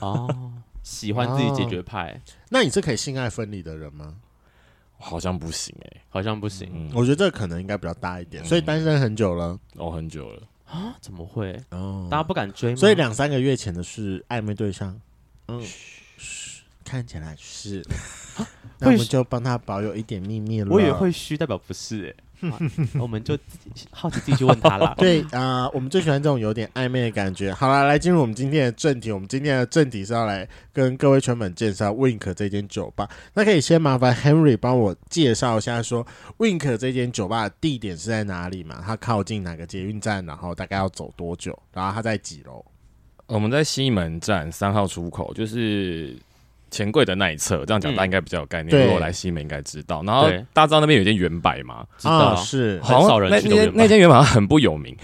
[0.00, 2.20] 哦，喜欢自己解决派、哦。
[2.50, 4.16] 那你是可以性爱分离的人吗？
[4.98, 6.68] 好像不行哎、欸，好像不行。
[6.72, 10.96] 嗯、我觉得这可能应该比较大一点，嗯、所以单身很久了，哦，很久了啊？
[11.00, 11.58] 怎么会？
[11.70, 12.76] 哦，大家不敢追吗？
[12.76, 15.00] 所以两三个月前的是暧昧对象，
[15.46, 15.62] 嗯，
[16.84, 17.82] 看起来是，
[18.78, 20.70] 那我们就帮他保有一点秘密了。
[20.70, 22.16] 我以为会虚，代表不是哎、欸。
[22.98, 24.94] 我们就自己好奇，自己去问他了。
[24.98, 27.52] 对啊、呃，我们最喜欢这种有点暧昧的感觉。
[27.52, 29.10] 好了，来进入我们今天的正题。
[29.10, 33.08] 我们今天的正题是要来跟各位全粉介绍 Wink 这间酒吧。
[33.34, 36.06] 那可以先麻烦 Henry 帮我介绍一下，说
[36.38, 38.82] Wink 这间酒吧的地点是在哪里嘛？
[38.84, 40.24] 它靠近哪个捷运站？
[40.24, 41.58] 然后大概要走多久？
[41.72, 42.64] 然后它在几楼？
[43.26, 46.16] 我们在西门站三号出口，就是。
[46.70, 48.84] 钱柜的那一侧，这样讲大家应该比较有概念。
[48.86, 50.02] 如果来西门应该知道。
[50.04, 51.84] 然后大家知道那边有一间原百嘛？
[51.98, 53.48] 知道，是很少人去。
[53.48, 54.96] 那那那间原百很不有名，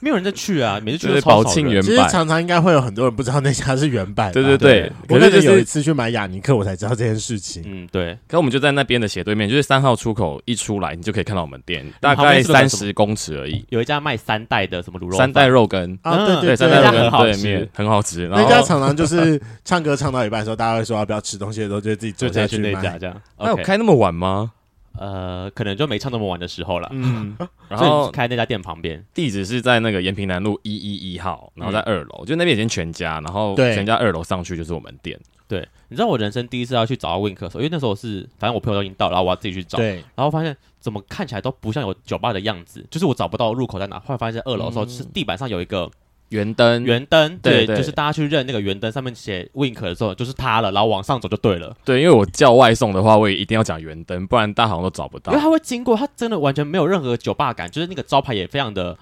[0.00, 4.30] 没有人在去啊，每次去都宝庆原版，其实常常应该会有很多人不知道那家是原版。
[4.32, 7.62] 对对对，我可能有一次去买雅尼克，我才知道这件事情。
[7.66, 8.16] 嗯，对。
[8.28, 13.64] 可我们就在那边的斜对面，就是三号出口一出来，你就可以看到我们店，大概三十公尺而已。
[13.70, 18.28] 有一家卖三代的什么卤肉，三代肉羹啊，对对，三代肉羹很好吃，很好吃。
[18.28, 23.20] 那家常常就是唱歌唱到一半的时候，大家会说要不要吃东西的时候，就自己走下去那家这样。
[23.38, 24.52] 那有开那么晚吗？
[24.98, 26.88] 呃，可能就没唱那么晚的时候了。
[26.92, 27.36] 嗯，
[27.68, 35.18] 然后开那家店旁边，地址是在那个延平南路一一一号，然后在二楼，就那边已经全家，然后全家二楼上去就是我们店。
[35.48, 39.78] 对，你知道我人生第一次要去找到 Wink 的时候，因为那时候是反正我朋友都已经到了，然后我要自己去找。
[39.78, 43.98] 对，然后发现怎么看起来都不像有酒吧的样子，就是我找不到入口在哪。
[44.00, 45.90] 后来发现在二楼的时候，是地板上有一个。
[46.30, 51.76] 圆灯，圆灯，对，就是大家去认那个圆灯上面写 Wink 的时候，就是它了，然后往上走就对了。
[51.84, 55.32] 对，因为我叫外送的话，我也一定要讲圆灯，不然大家好像都找不到。
[55.32, 58.96] 因为它会经过，它真的完全没有任何酒吧感，就是那个招牌也非常的。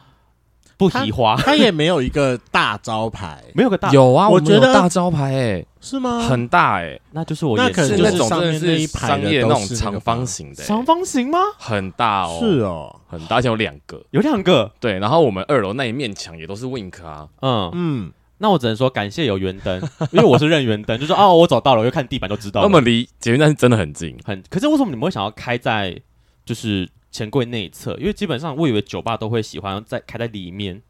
[0.77, 6.21] 不提花，它也没有一个大招牌， 没有个大有啊，我觉得大招牌哎，是吗？
[6.21, 11.39] 很大哎，那就是我那可能就是上面是商业那种长方形的，长方形吗？
[11.59, 14.99] 很大哦，是哦，很大，而且有两个，有两个，对。
[14.99, 17.71] 然后我们二楼那一面墙也都是 Wink 啊，嗯。
[17.73, 22.63] 嗯，那我只能说感谢有圆灯， 因为我是认圆灯，就是哦，我找到了，我就看地板就知道。
[22.63, 24.43] 那么离捷运站是真的很近，很。
[24.51, 25.97] 可是为什么你们会想要开在
[26.45, 27.95] 就是钱柜那一侧？
[27.95, 30.83] 因为基本上我以为酒吧都会喜欢在开在里面。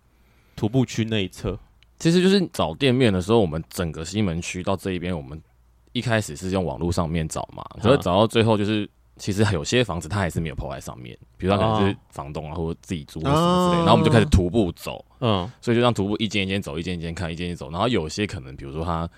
[0.57, 1.59] 徒步区那一侧，
[1.99, 5.43] 其实就是找店面的时候，我们整个西门区到这一边，我们
[5.91, 19.11] 一开始是用网络上面找嘛，可是找到最后就是，其实有些房子它还是没有 po 在上面，比如说可能是房东啊，或者自己租或什么之类，然后我们就开始徒步走，嗯，所以就让徒步一间一间走，一间一间看，一间一间走，然后有些可能比如说它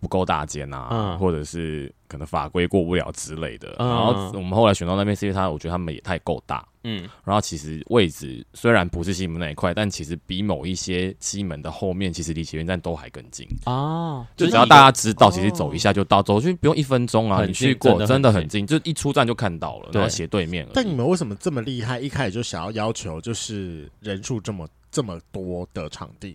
[0.00, 6.66] 不够大间啊，或者是可能法规过不了之类的，然后我们后来选到那边是因为它，我觉得他们也太够大。
[6.82, 14.26] 嗯，然后其实位置虽然不是西门那一块，但其实比某一些西门的后面，其实离捷运站都还更近啊。
[14.34, 17.44] 就只要大家知道，其实走一下就到，走去不用一分钟啊。
[17.44, 20.66] 你去过真的很近，就一出站就看到了，然后斜对面。
[20.72, 22.00] 但你们为什么这么厉害？
[22.00, 26.34] 一开始就想要要求就是人数这么这么多的场地？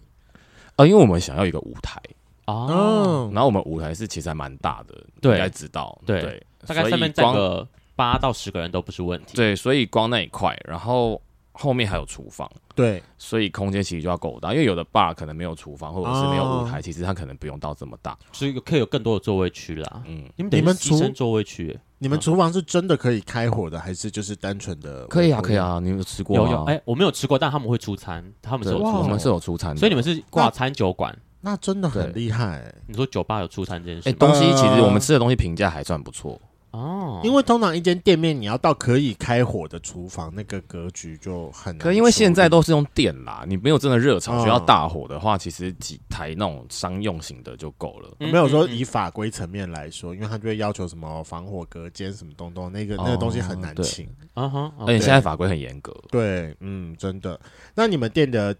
[0.75, 1.99] 呃，因为我们想要一个舞台
[2.45, 4.95] 哦，然后我们舞台是其实还蛮大的，
[5.29, 5.99] 应该知道。
[6.05, 7.67] 对，大概上面站个。
[7.97, 9.37] 八到十个人都不是问题。
[9.37, 11.21] 对，所以光那一块，然后
[11.53, 14.51] 后面还有厨房，对，所以空间其实就要够大。
[14.51, 20.03] 因为有的 bar 可能没有厨房，或者是没有舞台，哦、其实它可能不用到这么大，所以可以有更多的座位区啦。
[20.07, 25.07] 嗯，你们你们厨座位区，你们厨房是真的可以开火的，还是就是单纯的？
[25.07, 26.35] 可以啊，可以啊，你们有吃过？
[26.35, 32.73] 有有，哎，我没有吃过，但他们会出餐，他们是有出餐，我们是有出餐，所以你们是挂餐酒馆，那真的很厉害。
[32.87, 36.41] 你说酒吧有出餐这件事，哎，东西其实我们吃的东西评价还算不错。
[36.71, 41.81] 哦，因为通常一间店面你要到可以开火的厨房，那个格局就很难。
[41.81, 48.09] 可因为现在都是用电啦，你没有真的热炒需要大火的话，其实几台那种商用型的就够了。
[48.19, 54.09] 没有说以法规层面来说，因为他就会要求什么防火隔间什么东东，那个那个东西很难请。
[54.33, 55.95] 啊哈，而且现在法规很严格。
[56.09, 57.39] 对，嗯，真的。
[57.73, 58.53] 那你们店的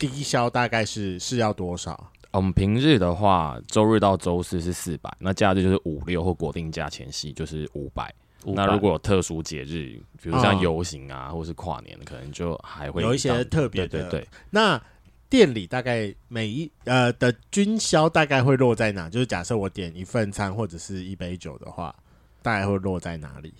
[0.00, 2.10] 低消大概是是要多少？
[2.32, 8.12] 我们平日的话，周日到周四是四百，那假日就是五六或国定假前夕就是五百。
[8.42, 13.88] 那如果有特殊节日，比如像游行啊，或是跨年，可能就还会有一些特别的。
[13.88, 14.28] 对对对。
[14.48, 14.80] 那
[15.28, 19.10] 店里大概每一呃的均销大概会落在哪？
[19.10, 21.94] 就是假设我点一份餐或者是一杯酒的话，
[22.40, 23.52] 大概会落在哪里？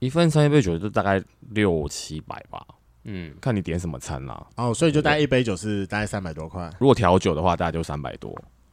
[0.00, 2.66] 一份餐一杯酒就大概六七百吧。
[3.04, 4.46] 嗯，看你点什么餐啦。
[4.56, 6.70] 哦，所以就大概一杯酒是大概三百多块。
[6.78, 8.30] 如果调酒的话，大概就三百多。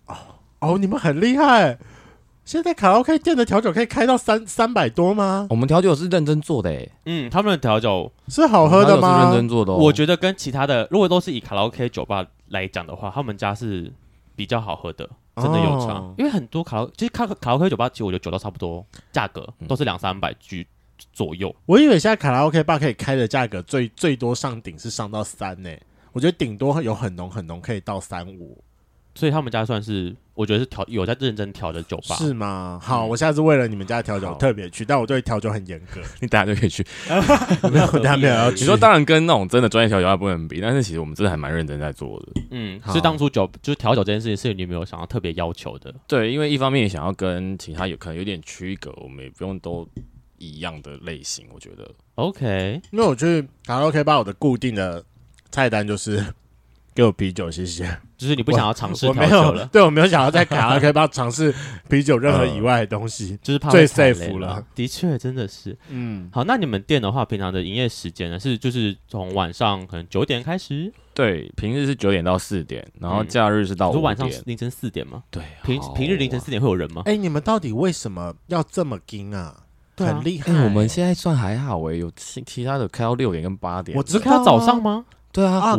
[0.08, 0.16] 哦
[0.60, 1.78] 哦，你们很厉害！
[2.46, 5.48] 现在卡拉 OK 店的调酒可以开到三三百多吗？
[5.52, 6.92] 我们调酒是认真做的诶。
[7.06, 9.20] 嗯，他们的调酒是好喝的吗？
[9.20, 9.72] 是认真做的。
[9.72, 13.94] 我觉得跟其他的，如果都是以卡拉 OK 酒吧来讲的话，他们家是
[14.36, 16.04] 比较好喝的，真的有差。
[16.18, 20.68] 因为很多卡拉，其实卡卡拉 OK 酒吧，其实我觉得酒都差不多，价格都是两三百居。
[21.20, 25.70] 左右，我以为现在卡拉 OK 吧可以开的价格最最多上顶是上到三呢，
[26.14, 28.64] 我觉得顶多有很浓很浓可以到三五，
[29.16, 32.80] 所以他们家算是我觉得是调有在认真调的酒吧是吗？
[32.82, 36.86] 好，我下次为了你们家调酒特别去，但我对调酒很严格， 你等下就可以去，
[37.70, 38.60] 没有等下没有要去。
[38.62, 42.42] 你说当然跟那种真的专业调酒还不能比，但是其实我们真的还蛮认真在做的。
[42.52, 49.86] 嗯，是当初酒就是调酒这件事情是你没有想要特别要求的，对，因为一方面也想要跟其他有可能有点区隔，我们也不用都。
[50.40, 52.82] 一样的类型，我觉得 OK。
[52.92, 55.04] 因为我去卡拉 OK 吧，我的固定的
[55.52, 56.24] 菜单就是
[56.96, 57.98] 给我啤酒，谢谢。
[58.18, 59.66] 就是你不想要尝试没有了？
[59.72, 61.56] 对，我没有想要在卡拉 OK 吧尝试
[61.88, 64.62] 啤酒任何以外的东西，呃、 就是怕最 safe 了。
[64.76, 65.78] 的确，真的是。
[65.88, 68.38] 嗯，好，那你们店的话，平常的营业时间呢？
[68.38, 70.92] 是就是从晚上可能九点开始？
[71.14, 73.92] 对，平日是九点到四点，然后假日是到。
[73.92, 75.24] 晚上凌晨四点吗？
[75.32, 77.04] 对，平平日凌晨四点会有人吗？
[77.06, 79.64] 哎，你们到底为什么要这么盯啊？
[80.06, 80.52] 很厉害。
[80.64, 83.98] 我们现在算还好哎，有其其他的开到六点跟八点。
[83.98, 85.06] 我只开到早上吗？
[85.32, 85.78] 对啊，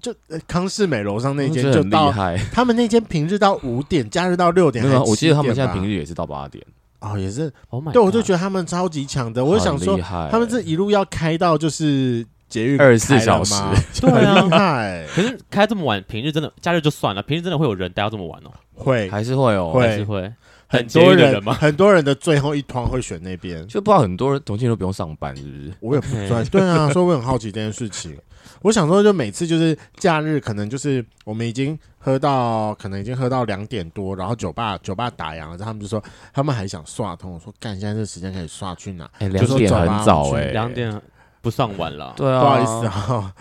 [0.00, 0.14] 就
[0.46, 2.38] 康世美楼上那间就厉害。
[2.52, 4.84] 他们那间平日到五点，假日到六点。
[5.02, 6.64] 我记得他们现在平日也是到八点。
[7.00, 7.52] 哦，也是。
[7.92, 9.44] 对，我就觉得他们超级强的。
[9.44, 9.98] 我就想说，
[10.30, 12.26] 他们这一路要开到就是。
[12.48, 13.52] 捷运二十四小时，
[14.00, 18.50] 对啊，可是开这么晚，平日真的，假日就算了，平日真的会有人待到这么晚哦？
[18.74, 20.32] 会，还是会哦，会还是会，
[20.68, 21.52] 很多人吗？
[21.54, 25.72] 很多人的最后一团会选那边，就不知道很多人同性都不用上班，是不是？
[25.80, 28.16] 我也不算， 对啊，所以我很好奇这件事情。
[28.62, 36.02] 我想说，就每次就是假日，可能就是我们已经喝到，可能已经喝到两点多，然后酒吧酒吧打烊了，然后他们就说
[36.32, 39.08] 他们还想刷通，我说干，现在这时间可以刷去哪？
[39.18, 41.00] 哎，两点很早哎，两点。
[41.40, 43.32] 不算晚了，对啊，不好意思啊，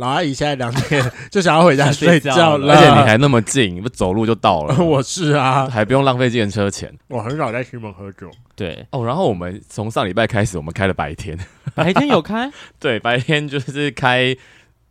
[0.00, 4.74] 老阿姨现在两点就想要回家睡觉了，而且你还那么近，你不走路就到了。
[4.82, 6.90] 我是啊，还不用浪费自行车钱。
[7.08, 9.04] 我很少在西门喝酒，对哦。
[9.04, 11.38] 然后我们从上礼拜开始，我们开了白天，
[11.76, 14.34] 白天有开， 对，白天就是开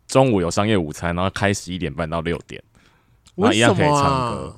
[0.06, 2.62] 中午有商业午餐，然后开十一点半到六点，
[3.34, 4.56] 然后一样可以唱歌。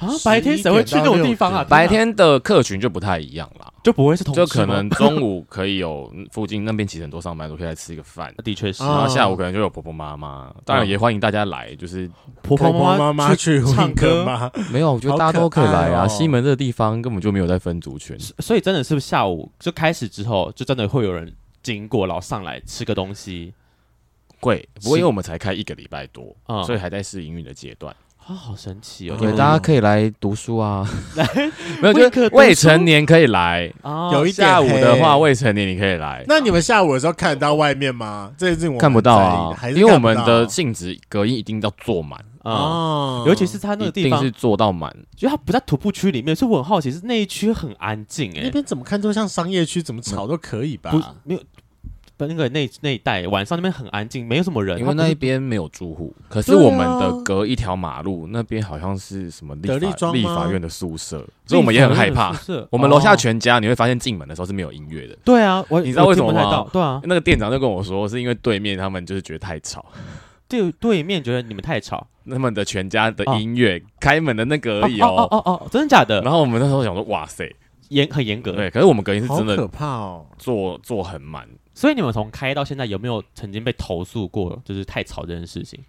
[0.00, 1.64] 啊，白天谁会去那种地方啊？
[1.68, 8.82] 白天的客群就不太一样啦，就不会是同就可能中午可以有附近那边其实很多上班族可以来吃一个饭，的确是。
[8.82, 12.10] 然后下午可能就有婆婆妈妈，当然也欢迎大家来，就是
[12.42, 14.50] 婆婆妈妈去唱歌吗？
[14.72, 16.08] 没有，我觉得大家都可以来啊。
[16.08, 21.30] 西门这个地方根本就没有在分族群，所以真的是不是下午就开始之后，就真的会有人
[21.62, 23.52] 经过，然后上来吃个东西。
[24.40, 26.34] 贵，不过因为我们才开一个礼拜多，
[26.64, 27.94] 所以还在试营运的阶段。
[28.30, 29.16] 啊，好神奇哦！
[29.18, 31.26] 对，大家可以来读书啊，来，
[31.82, 33.68] 没有，就是未成年可以来。
[34.12, 36.24] 有一下午的话，未成年你可以来。
[36.28, 38.30] 那你们下午的时候看得到外面吗？
[38.38, 50.92] 这是我看不到啊，因为我们的性质隔音一定要做满啊，尤其是他那个地方是做到满，就他不在徒步区里面，所以我很好奇，是那一区很安静哎，那边怎么看都像商业区，怎么吵都可以吧？
[51.24, 51.40] 没有。
[52.26, 56.14] 那个那那一带晚上那边很安静，没有什么人，因为那一边没有住户。
[56.28, 62.34] 可是我们的隔一条马路那边好像是什么立法立法院的宿舍，所以我们也很害怕。
[62.70, 65.16] 我们楼下全家你会发现进门的时候是没有音乐的。
[65.24, 66.66] 对啊，我你知道为什么吗？
[66.72, 69.84] 对啊，那个店长就跟我说，是因为对面他们就是觉得太吵。
[70.48, 76.20] 对，对面觉得你们太吵，他们的全家的音乐开门的那个而已哦哦哦，真的假的？
[76.22, 77.48] 然后我们那时候想说，哇塞，
[77.90, 78.50] 严很严格。
[78.52, 81.46] 对，可是我们隔音是真的可怕哦，做做很满。
[81.80, 85.82] 所以你们从开到现在有没有曾经被投诉过，就是太吵这件事情？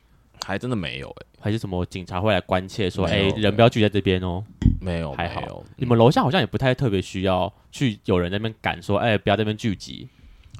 [0.46, 4.42] 还真的没有哎、欸，还是什么警察会来关切说，哎、欸，人不要聚在这边哦？
[4.80, 5.42] 没有，还好。
[5.42, 10.08] 有你们楼下好像也不太特别需要去有人在那边赶说，哎、欸，不要在那边聚集。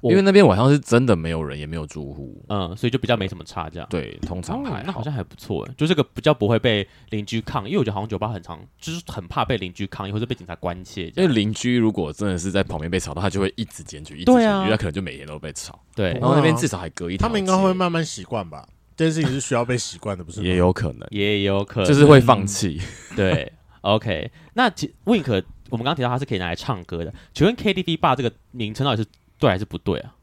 [0.04, 3.88] 因为那边晚上是真的没有人，也没有住户，嗯，所以就比较没什么差这样。
[3.90, 11.08] 对，通常还好、哦、那好像还不错，就这个比较不会被邻居抗议，因为我觉得好像酒吧很常就是很怕被邻居抗议或者被警察关切。
[11.16, 15.80] 因为邻居如果真的是在旁边被吵到，他就会一直检举，一直检举，他、啊、可能就每天都被吵。
[15.96, 17.28] 对，然后那边至少还隔一条。
[17.28, 18.68] 他们应该会慢慢习惯吧？
[18.96, 20.44] 这件事情是需要被习惯的，不是？
[20.44, 22.80] 也有可能，也有可能，就是会放弃。
[23.16, 24.30] 对，OK。
[24.54, 29.10] 那 Wink，我们刚刚提到它是可以拿来唱歌的，请问 KTV bar 这个名称到底是
[29.42, 30.16] 对还是不对啊？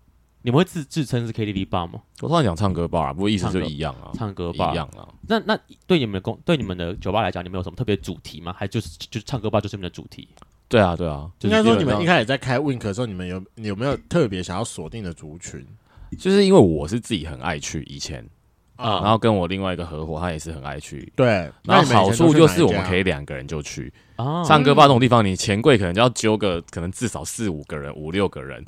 [0.43, 2.01] 你们会自自称是 KTV bar 吗？
[2.21, 5.07] 我突然讲唱歌 bar，不过意思就一样啊，唱歌 bar 一样啊。
[5.27, 8.55] 那那对你们的公对你们的酒吧来讲，你们有什么特别主题吗？
[8.57, 10.29] 还就是就是唱歌 bar 就是你们的主题？
[10.69, 11.29] 对啊，对啊。
[11.41, 15.67] 应该说你们一开始在开 Wink 的时候，你们有有没有特别想要锁定的族群？
[16.17, 18.25] 就是因为我是自己很爱去以前。
[18.79, 21.13] 啊，然后跟我另外一个合伙，他也是很爱去。
[21.17, 23.93] 对，然后好处就是我们可以两个人就去。
[24.47, 28.65] 唱歌吧这种地方，你钱柜可能就要揪个，可能至少四五个人、五六个人，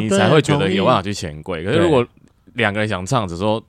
[0.00, 1.64] 你才会觉得有办法去钱柜。
[1.64, 2.06] 可是如果
[2.54, 3.62] 两个人想唱，只说，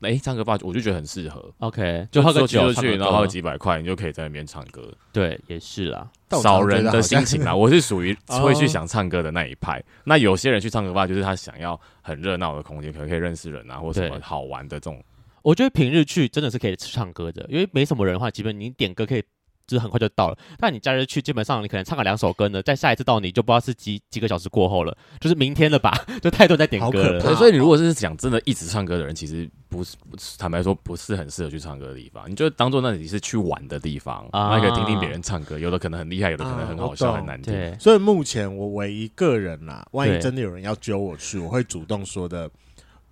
[0.00, 1.50] 哎，唱歌吧，我就觉得很适合。
[1.58, 4.82] OK，就喝个酒去，然后花几百块，你就可以在那边唱歌。
[5.10, 6.06] 对，也是啦，
[6.42, 7.54] 少人的心情啦。
[7.56, 9.82] 我是属于会去想唱歌的那一派。
[10.04, 15.02] 那有些人去唱歌吧，就是他想要很热闹的空间，可能可以认识人啊，或什么好玩的这种。
[15.44, 19.22] 我觉得平日去真的是可以唱歌的，因为没什么人的话，基本你点歌可以，
[19.66, 20.38] 就是很快就到了。
[20.58, 25.92] 但你假日去，基本上你可能唱个两首歌呢，再下一次到你就不知道是几几个小时过后了，就是明天了吧？
[26.22, 27.20] 就太多人在点歌了。
[27.20, 29.96] 对，所以你如果是想真的一直唱歌的人，其实不是，
[30.38, 32.24] 坦白说不是很适合去唱歌的地方。
[32.30, 37.78] 你就当做那里是去玩的地方，啊、然后可以听听别人唱歌，有的可能很厉害，有的可能很好笑，啊、很难听。
[37.78, 42.50] 所以目前我唯一个人啦，万一真的有人要揪我去，我会主动说的。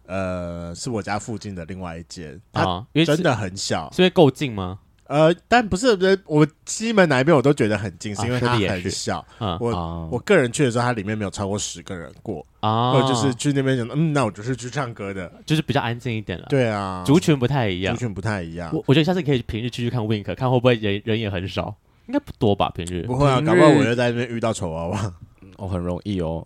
[0.07, 4.79] 呃，是我家附近的另外一间，啊，因为真的很小，是因为够近吗？
[5.09, 5.89] 呃，但不是，
[6.25, 9.23] 我西门哪一边我都觉得很近，是因为它很小。
[9.61, 12.93] 我我个人去的时候，它里面没有超过十个人过啊。
[12.93, 16.47] 或者就是去那边讲，嗯，那我就是去唱歌的，就是比较安静一点了。
[16.49, 18.71] 对啊，族群不太一样，族群不太一样。
[18.73, 22.73] 我我觉得下次可以平日去去看 Wink，看会不会人人也很少，应该不多吧？
[22.75, 25.15] 平日不会啊，搞不好我又在那边遇到丑娃娃。
[25.63, 26.45] 哦，很容易哦。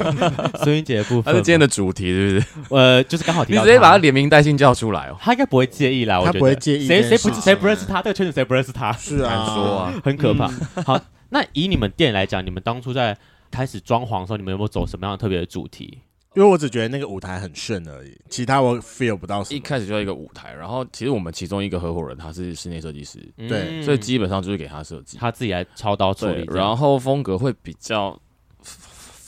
[0.64, 2.46] 孙英杰的部分，他是今天的主题，是不是？
[2.74, 5.16] 呃，就是刚好提到，你直接把他连名带姓叫出来哦。
[5.20, 6.86] 他应该不会介意啦，他不会介意。
[6.86, 8.00] 谁谁不谁不认识他？
[8.00, 8.90] 这个圈子谁不认识他？
[8.92, 10.48] 是啊，说啊，很可怕。
[10.82, 13.14] 好，那以你们店来讲，你们当初在
[13.50, 15.98] 开始装潢的时候，你们有没有走什么样的特别的主题？
[16.34, 19.42] 因为我只觉得那个舞台很炫而已，其他我 feel 不到。
[19.48, 28.18] 一开始就要一个舞台，然后其实我们其中一个合伙人他是室内设计师，对，所以基本上就是给他设计，他自己来操刀处理，然后风格会比较。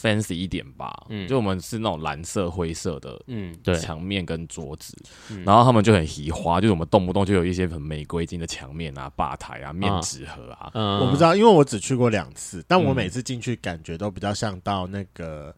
[0.01, 4.97] Fancy 一点吧，嗯，就我们是那种蓝色、灰色的，嗯，对，墙面跟桌子，
[5.31, 15.55] 嗯、然后他们就很移花，就是我们动不动就有一些很玫瑰金的墙面啊、吧台啊、面纸盒啊，嗯，我不知道，因为我只去过两次，但我每次进去感觉都比较像到那个。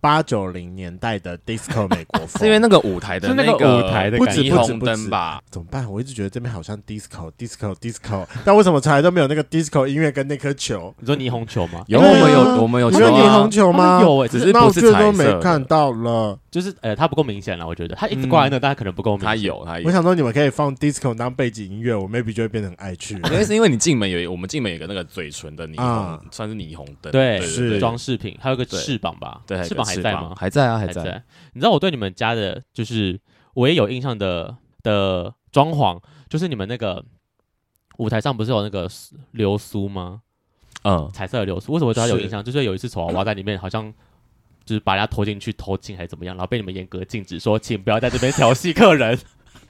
[0.00, 5.40] 八九零年代的 disco 美国风，是因为那个舞台的那个舞台的不止霓虹灯吧？
[5.50, 5.90] 怎么办？
[5.90, 10.94] 我一直觉得这边好像 disco disco disco，但为什么从来都没有那个 disco 音乐跟那颗球？
[10.98, 11.84] 你说霓虹球吗？
[11.86, 14.00] 有，我们有，我们有，有霓虹球吗？
[14.02, 16.38] 有，只是不是彩色，都没看到了。
[16.50, 19.26] 就是呃，它不够明显了，我觉得它一直挂在那，但它可能不够明显。
[19.26, 19.86] 它有，它有。
[19.86, 23.14] 我想说你们可以放 disco 当背景音乐，我 maybe 就会变成爱去。
[23.14, 29.40] 因为是因为你进门有，我们进门有个那个嘴唇的霓虹，算是霓虹灯，对，是装饰品，还有个翅膀吧？
[29.46, 30.34] 对，翅膀还在吗？
[30.36, 30.78] 还在啊。
[30.78, 31.22] 还在，
[31.52, 33.20] 你知道我对你们家的，就是
[33.54, 37.04] 我也有印象的的装潢，就是你们那个
[37.98, 38.88] 舞台上不是有那个
[39.32, 40.22] 流苏吗？
[40.82, 42.42] 嗯，彩色的流苏，为什么对他有印象？
[42.42, 43.92] 就是有一次丑娃娃在里面，好像
[44.64, 49.18] 就是把人家拖进去偷情还是怎么样，然后被你们严格禁止说，请不要在这边调戏客人。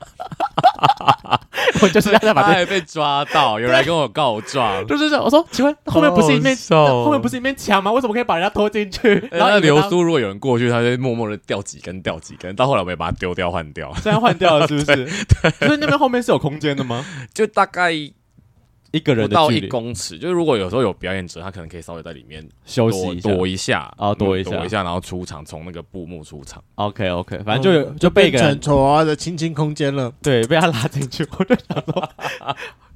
[1.82, 7.92] 我就是在把他被抓到， 有人来跟我告状，就是我说，请问后面不是一面后面不是一面墙吗？
[7.92, 9.22] 为什么可以把人家拖进去？
[9.30, 14.86] 然后流苏如果有人过去，他就默默的掉几根，掉几根，到后来我也把它丢掉换掉，现在换掉了是不是？
[14.96, 17.04] 对，所以那边后面是有空间的吗？
[17.32, 17.92] 就大概。
[18.92, 26.62] 一个人不到一公尺，就是如果有时候有表演者，他可能可以稍微在里面休息一下，躲一下啊，躲一下，躲一下，然后出场，从那个布幕出场。
[26.74, 32.08] OK OK，反正就有就被一个人丑娃娃的亲亲空间了，对，被他拉进去，我就想说。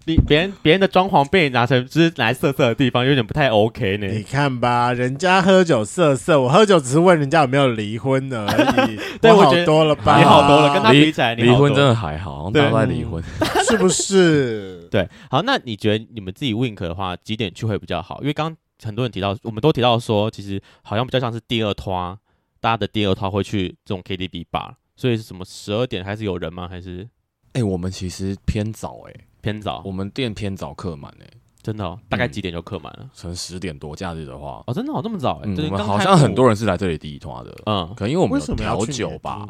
[0.06, 4.06] 你别人别人的装潢被你拿成只是来色色的地方，有点不太 OK 呢。
[4.08, 8.98] 你看吧，人家喝酒色色，我喝酒只是问人家有没有离婚而已。
[9.20, 10.18] 对，我好多了吧？
[10.18, 13.22] 你好多了，跟他比起来，离婚真的还好，大家都在离婚，
[13.66, 14.86] 是不是？
[14.92, 18.20] 对，好，那你觉得你们自己 Wink 的话，几点去会比较好？
[18.20, 22.18] 因为刚很多人提到，我们都提到说，其实好像比较像是第二拖，
[22.60, 26.68] 大家的第二拖会去这种 KTV bar，所以是什么十二点还是有人吗？
[26.68, 27.08] 还是？
[27.54, 29.14] 哎，我们其实偏早哎。
[29.44, 31.30] 偏早，我们店偏早客满诶，
[31.62, 33.06] 真的，大概几点就客满了？
[33.12, 35.42] 从十点多，假日的话，哦，真的哦，这么早？
[35.44, 39.46] 嗯，我们好像很多人是来这里第一团的，嗯，可能因为我们有调酒吧，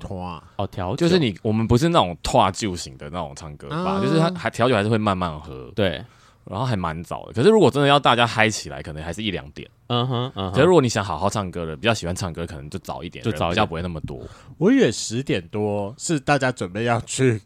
[0.57, 6.05] 哦，调就是你，我们不是那种拖酒型的那种唱歌吧，就是他还调酒还是会慢慢喝，对，
[6.45, 7.33] 然后还蛮早的。
[7.33, 10.51] 可是如果真的要大家嗨起来，可能还是一两点，嗯哼，嗯。
[10.51, 14.21] 可是如果你想好好唱歌的，比较喜欢唱歌，可能就早一点，就早一点，比较不会那么多。
[14.59, 17.41] 我以为十点多是大家准备要去。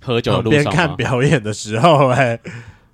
[0.00, 2.38] 喝酒的路边看表演的时候，哎，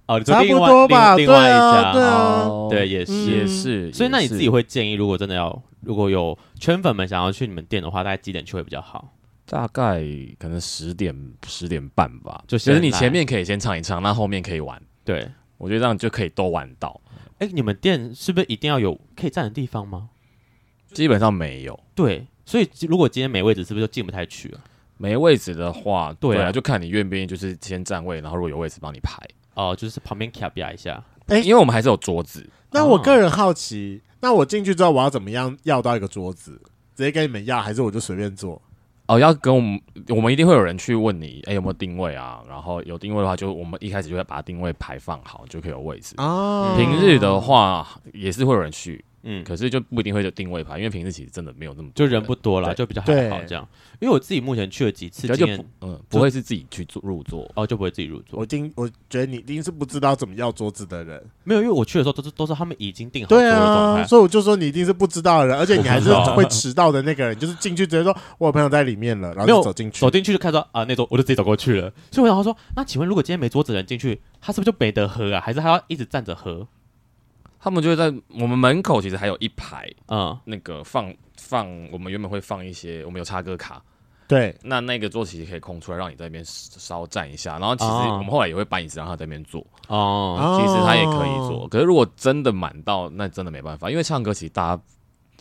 [0.07, 9.13] 哦，差不多吧，另外一家，对啊，对，也是也是，所以那你自己会建议，如果真的要，如果有圈粉们想要去你们店的话，大概几点去会比较好？
[9.47, 10.03] 大概
[10.39, 11.15] 可能十点
[11.47, 14.81] 十点半吧，就其实你前面可以先唱一唱，那后面可以玩。
[15.05, 16.99] 对，我觉得这样就可以都玩到。
[17.39, 20.09] 哎，你们店是不是一定要有可以站的地方吗？
[20.93, 21.79] 基本上没有。
[21.95, 24.61] 对，所以如果今天没位置，是不是就进不太去了？
[24.97, 29.19] 没位置的话，对啊，就看你愿不愿意，就是先占位，然后如果有位置帮你排。
[29.55, 31.03] 哦，就是旁边卡比一下。
[31.27, 32.49] 哎，因为我们还是有桌子。
[32.71, 36.61] 那我个人好奇，那我进去之后我要怎么样要到一个桌子？
[36.95, 38.61] 直接跟你们要，还是我就随便坐？
[39.07, 42.43] 哦，要跟我们，我们一定会有人去问你，哎，有没有定位啊？
[42.49, 46.15] 然后有定位的话，就我们一开始就会把定位排放好，就可以有位置。
[46.19, 49.05] 哦，平日的话也是会有人去。
[49.25, 53.67] 嗯，可是就不一定会有定位牌，因为平时其实真的没有那么多，就人不多啦，就比较还好这样。
[54.01, 55.47] 因为我自己目前去了几次，就
[55.81, 58.39] 嗯不会是自己去坐入座哦，就不会自己入座。
[58.39, 71.91] 我定我觉得你一定是不知道怎么要桌子的人，没有，因为我去的时候都是都是他们已经订好桌的状态，所以我就说你一定是不知道的人，而且你还是 会迟到的那个人，就是进去直接说我有朋友在里面了， 然后就走进去，走进去就看到啊那桌，我就自己走过去了。
[72.11, 75.41] 所以我想说，那请问如果今天没桌子的人进去，他是不是就没得喝啊？
[75.41, 76.67] 还是他要一直站着喝？
[77.65, 83.83] 他们就会在我们门口，其实还有一排，嗯，那个放放，我们原本会放一些，我们有插歌卡，
[84.29, 87.59] 对，那那个座其实可以空出来，让你在那边稍站一下。
[87.59, 91.67] 然后其实我们后来也会搬椅子让他在那边坐哦，其实他也可以坐。
[91.69, 94.83] 可是如果真的满到，那真的没办法，因为唱歌其实大家。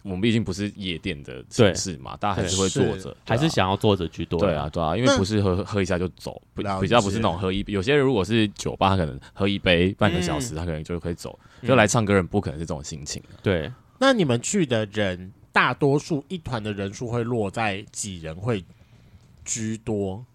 [0.03, 4.39] 我们毕竟不是夜店的城市嘛，大家还是会坐着，还是想要坐着居多。
[4.39, 7.63] 对啊，对啊，因为不是喝喝一下就走，比较不是那种喝一。
[7.67, 11.37] 有些人如果是酒吧，他可能喝一杯半个小时，他可能就可以走。
[11.65, 13.23] 就来唱歌人不可能是这种心情。
[13.41, 18.63] 对，那你们去的人，大多数一团的人数会落在几人会
[19.45, 20.25] 居多？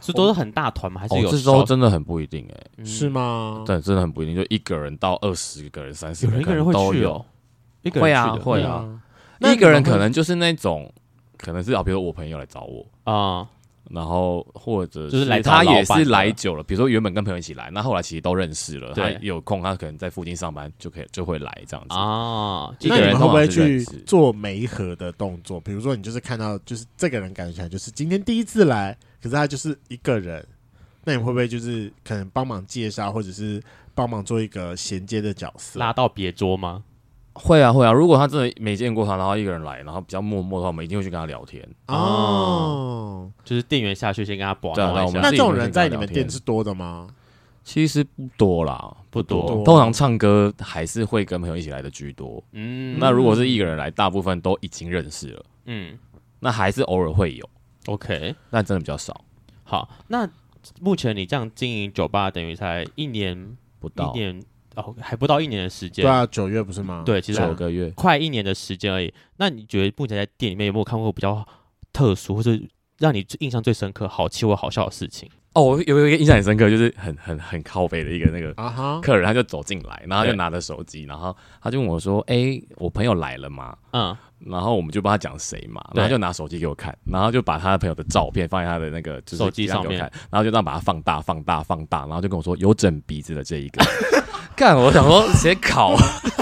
[0.00, 1.00] 是都是很大团吗？
[1.00, 1.30] 还是有？
[1.30, 3.62] 这时候真的很不一定哎，是吗？
[3.64, 7.24] 对，真的很不一定，就一个人到二十个人、三十个人，一个人会去哦。
[7.94, 9.00] 会啊，会啊。
[9.50, 10.92] 一个人可能就是那种，
[11.38, 13.48] 可能是啊，比如说我朋友来找我啊，
[13.90, 22.74] 然后或者就是来他也是来久了，比如说原本跟朋友一起来，那后来其实都认识了，他有空他可能在附近上班就可以就会来这样子啊。
[22.80, 25.60] 一个人会不会去做媒合的动作？
[25.60, 30.46] 比如说你就是看到就是这个人感觉起来就是今天第一次来，可是他就是一个人，
[31.04, 33.62] 那你会不会就是可能帮忙介绍，或者是
[33.94, 36.82] 帮忙做一个衔接的角色，拉到别桌吗？
[37.34, 43.30] 会啊会啊，如果他真的没见过他，然后一个人来，然后比较默默的话，我们一定会去跟他聊天哦。
[43.44, 45.10] 就是店员下去先跟他聊。
[45.14, 47.08] 那这种人在你们店是多的吗？
[47.64, 49.62] 其实不多啦，不多。
[49.64, 52.42] 通常唱歌还是会跟朋友一起来的居多。
[52.52, 55.44] 嗯，那如果是一个人来，大部分都已经认识了。
[55.66, 55.96] 嗯，
[56.40, 57.48] 那还是偶尔会有。
[57.86, 59.24] OK，那真的比较少。
[59.62, 60.28] 好，那
[60.80, 64.12] 目前你这样经营酒吧，等于才一年不到。
[64.76, 66.04] 哦，还不到一年的时间。
[66.04, 67.02] 对啊，九月不是吗？
[67.04, 69.12] 对，其实九个月，快一年的时间而已。
[69.36, 71.46] 那你觉得目前在店里面有没有看过比较
[71.92, 72.58] 特殊，或者
[72.98, 75.28] 让你印象最深刻、好气或好笑的事情？
[75.54, 78.54] 哦，我有有一个印象很深刻，就是很很很靠北的一个那个
[79.02, 89.98] 客人，他就走进来，然后就拿着手机，然后他就问我说：“哎，我朋友来了吗？”嗯，然后我们就帮他讲谁嘛，然后就拿手机给我看，然后就把他的朋友的照片放在他的那个手机上面，
[90.30, 93.84] 然后就这样把它放大、放大、放大，然后就跟我说：“有整鼻子的这一个。
[94.54, 94.76] ”干！
[94.76, 95.96] 我想说写考，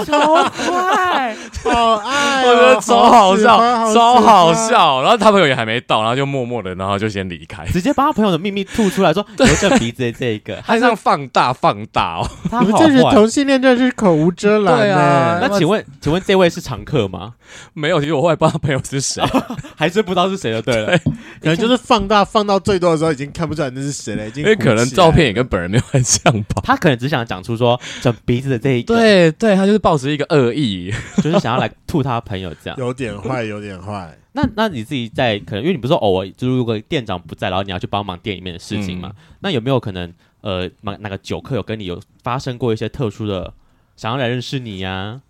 [0.05, 3.57] 超快，好爱，我觉得超好笑，
[3.93, 5.01] 超好笑。
[5.01, 12.27] 然后他朋友也还没到，然后就默默的，然后就先离开，直接把他朋友的秘密吐出来说：“有这鼻子的这一个，还这样放大放大哦。”
[12.61, 14.77] 你们这是同性恋，这是口无遮拦。
[14.77, 17.33] 对啊，那请问，请问这位是常客吗？
[17.73, 19.23] 没有，其实我后来不知道他朋友是谁，
[19.75, 20.97] 还是不知道是谁就对了。
[21.41, 24.43] 可能就是放大放到最多的时候，已经看不出来那是谁了，已经。
[24.43, 26.61] 因为可能照片也跟本人没有很像吧。
[26.63, 27.79] 他可能只想讲出说。
[28.01, 30.91] 整鼻子的这一个，对对，他就是抱持一个恶意，
[31.23, 34.17] 就是想要来吐他朋友这样，有点坏，有点坏。
[34.33, 39.13] 那那你自己在可能，因为你不是说偶尔，就是如果店长不在，然后你要去帮忙店里面的事情嘛？
[39.15, 43.53] 嗯、那有没有可能，呃，哪哪个酒客有跟你有发生过一些特殊的，
[43.95, 45.21] 想要来认识你呀、啊，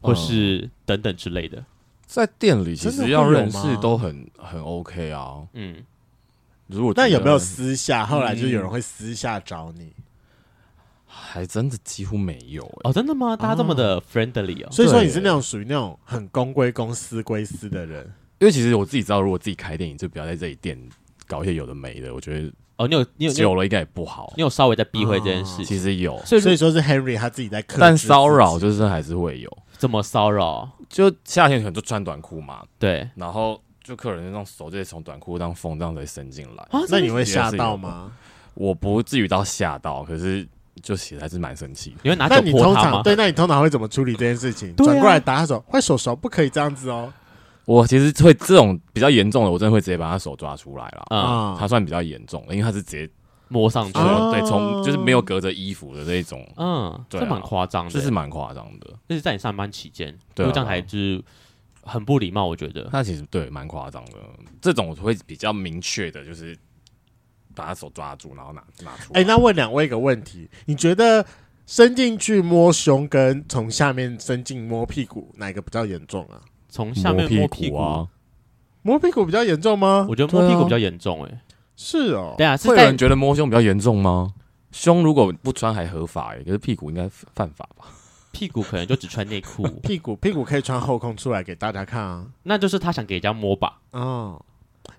[0.00, 1.64] 或是等等之类的？
[2.06, 5.42] 在店里其实要认识都很很 OK 啊。
[5.54, 5.76] 嗯，
[6.66, 9.92] 如果那有没有私下，后来就有人会私下找你？
[11.30, 13.36] 还真的几乎没有哎哦，真的吗？
[13.36, 18.04] 大家这么的 friendly 哦，所以说你是那种属于那种很公归公、私归私的人。
[18.40, 20.76] 因为其实我自己知道，如果自己开店，你就不要在这里店
[21.26, 22.12] 搞一些有的没的。
[22.14, 24.32] 我觉得哦，你有你有久了应该也不好。
[24.34, 29.58] 你有稍微在避讳这件事，其实有，所以所以说是 Henry 他自己在克制，但骚扰就是还是会有。
[29.76, 30.68] 怎么骚扰？
[30.88, 38.10] 就夏天可能就穿短裤嘛，对，然后就客人那种手就从短裤当风这样子伸进来，那你会吓到吗？
[38.54, 40.48] 我不至于到吓到，可是。
[40.82, 43.02] 就其实还是蛮生气，因为拿酒泼他吗？
[43.02, 44.74] 对，那你通常会怎么处理这件事情？
[44.76, 47.12] 转过来打他手，坏手手不可以这样子哦。
[47.64, 51.16] 我其实会这种比较严重的，我真的会直接把他手抓出来了。
[51.16, 53.12] 啊，他算比较严重，因为他是直接
[53.48, 56.44] 摸上去，对，从就是没有隔着衣服的这种。
[56.56, 58.90] 嗯，这蛮夸张的，这是蛮夸张的。
[59.08, 61.22] 这是在你上班期间，因为这样还是
[61.82, 62.88] 很不礼貌，我觉得。
[62.92, 64.16] 那其实对蛮夸张的，
[64.60, 66.56] 这种我会比较明确的，就是。
[67.60, 69.20] 把他手抓住，然后拿拿出来。
[69.20, 71.26] 哎，那问两位一个问题：你觉得
[71.66, 76.40] 伸进去摸胸跟从下面伸进摸屁股，哪个比较严重啊？
[76.70, 78.08] 从下面摸屁股啊？
[78.80, 80.06] 摸屁股比较严重吗？
[80.08, 81.22] 我觉得摸屁股比较严重。
[81.26, 81.42] 哎，
[81.76, 82.34] 是哦。
[82.38, 84.32] 对啊，会有人觉得摸胸比较严重吗？
[84.72, 87.84] 胸如果不穿还合法，哎，可是屁股应该犯法吧？
[88.32, 92.24] 屁股可能就只穿内裤， 屁股屁股可以穿后空出来给大家看啊。
[92.44, 93.80] 那就是他想给人家摸吧？
[93.90, 94.40] 哦。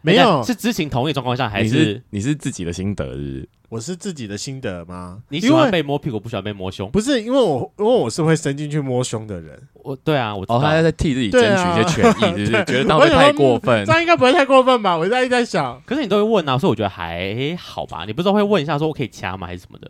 [0.02, 3.50] 没有，是知情同意状况下还是，是你是自己的心得是是？
[3.70, 5.20] 我是自己的心得吗？
[5.30, 6.92] 你喜欢被摸屁股，不喜欢被摸胸？
[6.92, 9.58] 不是，因为我因为我是会伸进去摸胸的人。
[9.76, 13.86] 我对啊，我哦，他在替自己争取一些权益，就是觉得他会太过分？
[13.86, 14.98] 这样应该不会太过分吧？
[14.98, 18.04] 我在一直在想，可是你都会问啊，所以我觉得还好吧。
[18.06, 19.90] 你不是都会问一下说我可以掐吗，还是什么的？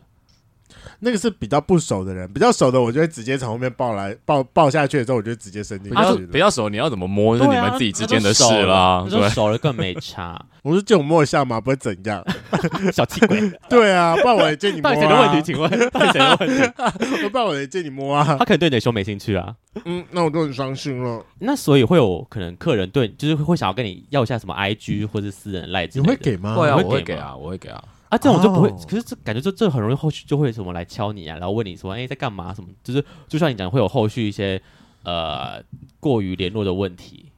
[1.04, 5.96] 那个是比较不熟的人，比较熟的我就会直接从后面抱来抱抱下去的时候，我就直接伸进去。
[5.96, 9.04] 比较比较熟，你要怎么摸是你们自己之间的事啦。
[9.10, 10.40] 对，熟了更没差。
[10.62, 12.24] 我说借我摸一下嘛，不会怎样。
[12.94, 13.52] 小气鬼。
[13.68, 14.94] 对啊，不然我也借你摸啊。
[14.94, 15.42] 谁的问题？
[15.42, 15.78] 请问谁
[16.20, 16.72] 的问题？
[17.24, 18.36] 我 不然我也借你摸啊。
[18.38, 19.52] 他可能对你的胸没兴趣啊。
[19.84, 21.20] 嗯，那我都很伤心了。
[21.40, 26.12] 那所以会有可能客人对，就是会想要跟你要一下什么 IG 或者私人赖之类的。
[26.12, 26.54] 你会给吗？
[26.54, 27.82] 会啊，我会给啊，我会给啊。
[28.12, 32.52] 啊，这种就不会，可是这感觉这这很容易后续就会什么来敲你啊，然后问你说，哎，在干嘛？
[32.52, 32.68] 什么？
[32.84, 34.60] 就是就像你讲，会有后续一些
[35.02, 35.62] 呃
[35.98, 37.32] 过于联络的问题。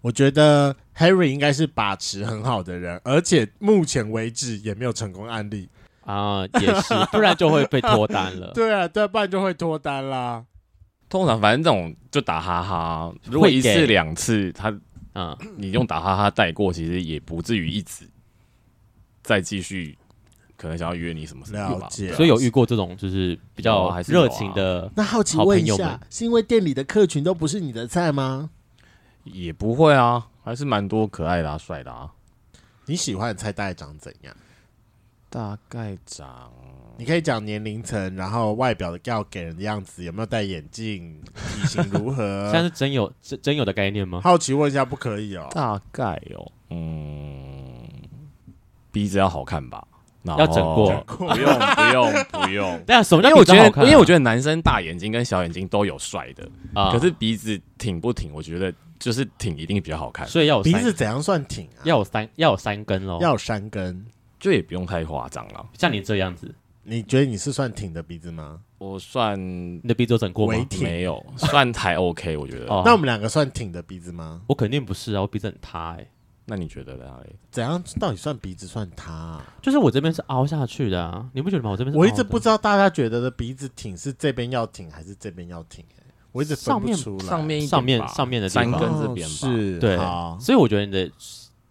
[0.00, 5.68] 我觉得 Harry 应该是把持很好的人，而且目前为止也没有成功案例
[6.00, 8.50] 啊，也是，不然就会被脱单了。
[8.58, 10.44] 对啊，对，不然就会脱单啦。
[11.08, 14.76] 通常反正这种就打哈哈，如果一次两次他，
[15.14, 18.04] 嗯，你用打哈哈带过，其实也不至于一直
[19.22, 19.96] 再继续。
[20.58, 24.90] 可能想要约你什么什么了解，所以有遇过这种就是比较热情的、啊。
[24.96, 28.50] 那好奇问一下，是因为店里的客群都不是你的菜吗？
[29.22, 32.12] 也不会啊，还是蛮多可爱的、啊、帅的啊。
[32.86, 34.34] 你喜欢的菜大概长怎样？
[35.30, 36.50] 大概长，
[36.96, 41.22] 你可以讲年龄层，然后外表的要给人的样子，有没有戴眼镜，
[41.54, 42.48] 体型如何？
[42.50, 44.22] 现在是真有真真有的概念吗？
[44.24, 45.46] 好奇问一下，不可以哦。
[45.52, 47.86] 大概哦，嗯，
[48.90, 49.86] 鼻子要好看吧。
[50.24, 52.82] 要整过，不用不用不用。
[52.86, 53.28] 对啊，什么叫？
[53.30, 58.32] 因为我觉得，因为我觉得男生大眼睛跟小眼睛都有帅的啊，可是鼻子挺不挺？
[58.32, 60.26] 我觉得就是挺一定比较好看。
[60.26, 61.80] 所以要有鼻子怎样算挺啊？
[61.84, 64.04] 要有三要有三根哦，要有三根，
[64.38, 65.66] 就也不用太夸张了。
[65.78, 68.58] 像你这样子，你觉得你是算挺的鼻子吗？
[68.78, 70.66] 我算你的鼻子有整过吗？
[70.80, 72.36] 没有，算还 OK。
[72.36, 72.66] 我觉得。
[72.84, 74.40] 那我们两个算挺的鼻子吗？
[74.46, 76.06] 我肯定不是啊，我鼻子很塌哎。
[76.50, 77.20] 那你觉得呢？
[77.50, 79.12] 怎样到底算鼻子算塌？
[79.12, 79.46] 啊？
[79.60, 81.70] 就是我这边是凹下去的啊，你不觉得吗？
[81.70, 86.02] 我这边我一直不知道大家觉得的鼻子挺是这边要挺还是这边要挺，欸？
[86.32, 87.26] 我一直分不出来。
[87.26, 89.96] 上面上面上面的三根这边是对，
[90.40, 91.10] 所以我觉得你的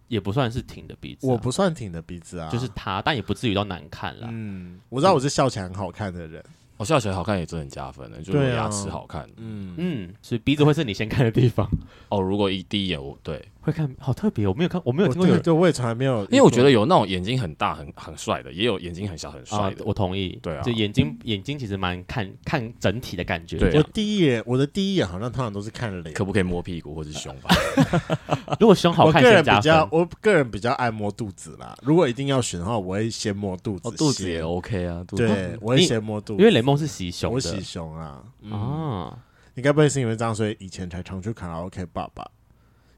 [0.06, 4.28] 也不算是挺的鼻子，啊，我不算挺的鼻子啊，就是塌，但也不至于到难看了。
[4.30, 6.44] 嗯，我知道我是笑起来很好看的人。
[6.78, 9.28] 我笑起来好看也真的很加分的，就是牙齿好看。
[9.36, 11.68] 嗯嗯，所以鼻子会是你先看的地方。
[12.08, 16.24] 哦，如果一第一眼我对会看，好特别，我没有看，我没有听过有，对，我也从来没有。
[16.26, 19.84] 因为我觉得有那种眼睛很大很很帅的，也有眼睛很小很帅的。
[19.84, 23.58] 我同意，对啊，就眼睛眼睛其实蛮看看整体的感觉。
[23.76, 27.50] 我第一眼我的第一眼好像通常都是看脸，可不可以摸屁股或者胸吧？
[28.58, 31.76] 如果胸好看，我个人比较我个人比较爱摸肚子啦。
[31.82, 35.04] 如果一定要选的话，我会先摸肚子，肚子也 OK 啊。
[35.08, 37.40] 对，我会先摸肚子，因为雷梦是喜熊的。
[37.40, 39.18] 喜熊啊，嗯、啊！
[39.54, 42.24] 你该不会是因为这样，所以以前才常去卡拉 OK 吧吧？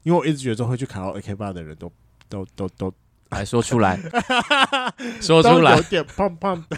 [0.03, 1.91] 因为我一直觉得会去卡拉 OK 吧的人都
[2.27, 2.93] 都都都
[3.29, 3.97] 来说出来，
[5.21, 6.77] 说出来，有点胖胖的，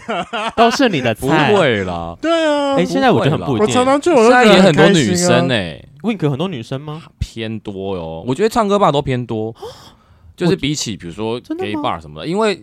[0.56, 2.16] 都是你的菜，不会啦。
[2.22, 3.66] 对啊，哎，现在我觉得很不一定。
[3.66, 7.02] 我常常去，我现在也很多女生哎，Wink 很多女生吗？
[7.20, 9.56] 偏多哟，我觉得唱歌吧都偏多，
[10.38, 12.62] 就是比起比如说 gay bar 什么的，因为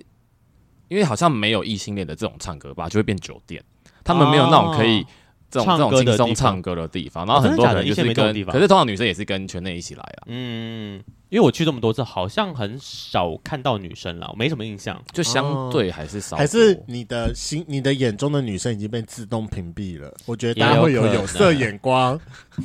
[0.89, 3.63] 因为好像没有异性恋的这种唱歌吧，就会变酒店。
[4.11, 5.07] 他们没有那种可以
[5.51, 10.23] 这种这种轻松唱歌的地方，然后很多人就是跟，可是通常女生也是跟圈内一起来啊。
[10.27, 16.37] 嗯，因为我去这么多次，好像很少看到女生了，我没什么印象，就相对还是少。
[16.37, 20.13] 还是你的心，你的眼中的女生已经被自动屏蔽了？
[20.27, 22.19] 我觉得大家会有有色眼光，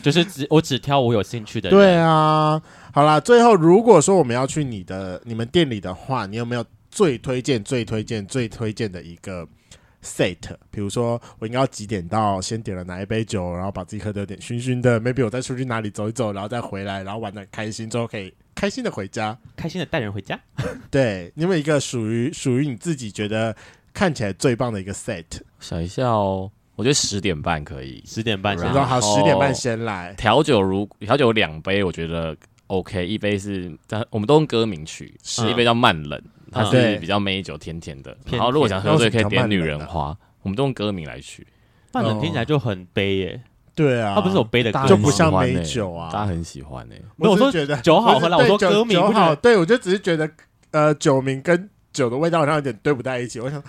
[0.03, 1.71] 就是只我只挑我有兴趣的。
[1.71, 2.61] 对啊，
[2.93, 9.47] 好啦，最后如果说我们要去你的你们店里的话，你有没有最推荐、最推荐、最推荐的一个
[10.05, 10.37] ？set，
[10.69, 12.39] 比如说我应该要几点到？
[12.45, 15.01] 先点了哪一杯酒，然后把自己喝得有点醺醺的。
[15.01, 20.39] maybe 我再出去哪里走一走，然后再回来，然后玩得很开心，之后可以开心的回家，开心的带人回家。
[20.91, 23.55] 对，你有没有一个属于属于你自己觉得
[23.93, 25.25] 看起来最棒的一个 set？
[25.59, 28.85] 想一下哦，我觉得十点半可以，十点半先来。
[28.85, 30.13] 好，十点半先来。
[30.15, 32.37] 调酒如调酒两杯，我觉得
[32.67, 33.07] OK。
[33.07, 33.75] 一杯是
[34.11, 36.21] 我们都用歌名取，是一杯叫慢冷。
[36.55, 38.17] 它是比较美酒，甜甜的。
[38.31, 40.17] 然后如果想喝醉，可以点女人花。
[40.41, 41.45] 我们都用歌名来取。
[41.91, 43.41] 慢冷听起来就很悲耶。
[43.73, 46.09] 对啊，它不是有悲的歌，就不像美酒啊。
[46.11, 47.01] 大家很喜欢诶。
[47.17, 49.35] 我说觉得酒好喝，我说歌名不好。
[49.35, 50.29] 对，我就只是觉得，
[50.71, 53.39] 呃，酒名跟酒的味道好像有点对不在一起。
[53.39, 53.61] 我想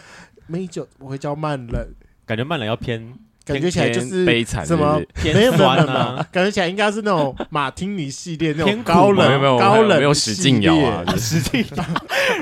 [0.46, 1.84] 美酒我会叫慢冷，
[2.24, 3.14] 感觉慢冷要偏
[3.46, 6.26] 感觉起来就是悲惨，什么偏酸啊？
[6.32, 11.84] 感觉起来应该是那种马汀尼系列那种高冷，没有没有高冷，没有使劲摇啊，使劲摇。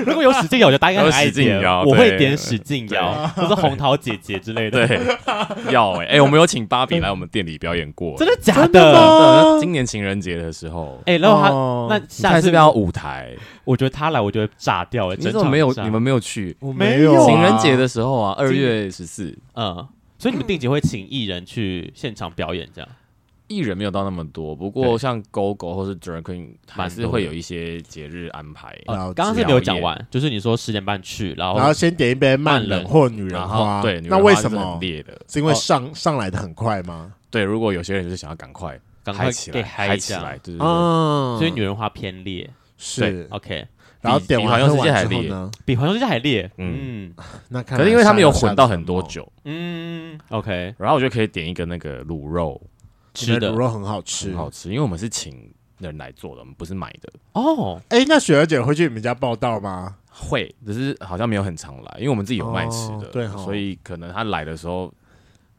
[0.03, 1.61] 如果有使劲摇，我就大概爱点。
[1.85, 4.87] 我会点使劲摇，或是红桃姐姐之类的。
[4.87, 4.99] 对，
[5.69, 9.59] 要哎哎，我们有请芭比来我们店里表演过，真的假的？
[9.59, 13.29] 今年情人节的时候，哎，然后他那下次要舞台，
[13.63, 15.13] 我觉得他来，我就会炸掉。
[15.13, 15.71] 哎，你怎么没有？
[15.83, 16.57] 你们没有去？
[16.59, 17.23] 我没有。
[17.25, 19.87] 情人节的时候啊，二月十四，嗯。
[20.25, 22.89] 所以你们定期会请艺人去现场表演，这样？
[23.45, 28.75] 艺人没有到那么多，不过像 GoGo 或是 Drag Queen 还是会有一些节日安排。
[28.87, 33.83] 刚刚是没有讲完，就是你说十点半去，然后然后先点一杯慢冷或女人花。
[33.83, 35.15] 对，那为什么烈的？
[35.27, 37.13] 是因为上上来的很快吗？
[37.29, 41.37] 对，如果有些人就是想要赶快赶快起来嗨起来，对对对。
[41.37, 42.49] 所以女人花偏烈，
[42.79, 43.67] 是 OK。
[44.05, 44.75] 然后点完之后
[45.23, 45.51] 呢？
[45.65, 47.13] 比环游世界还烈，嗯，
[47.49, 50.73] 那可是因为他们有混到很多酒，嗯，OK。
[50.77, 52.61] 然后我就可以点一个那个卤肉，
[53.13, 54.69] 吃的卤肉很好吃，很好吃。
[54.69, 57.11] 因为我们是请人来做的，我们不是买的。
[57.33, 59.95] 哦，哎，那雪儿姐会去你们家报到吗？
[60.09, 64.93] 会，只是好像没有很常来，因为我们自己有卖吃的，对，所以可能他来的时候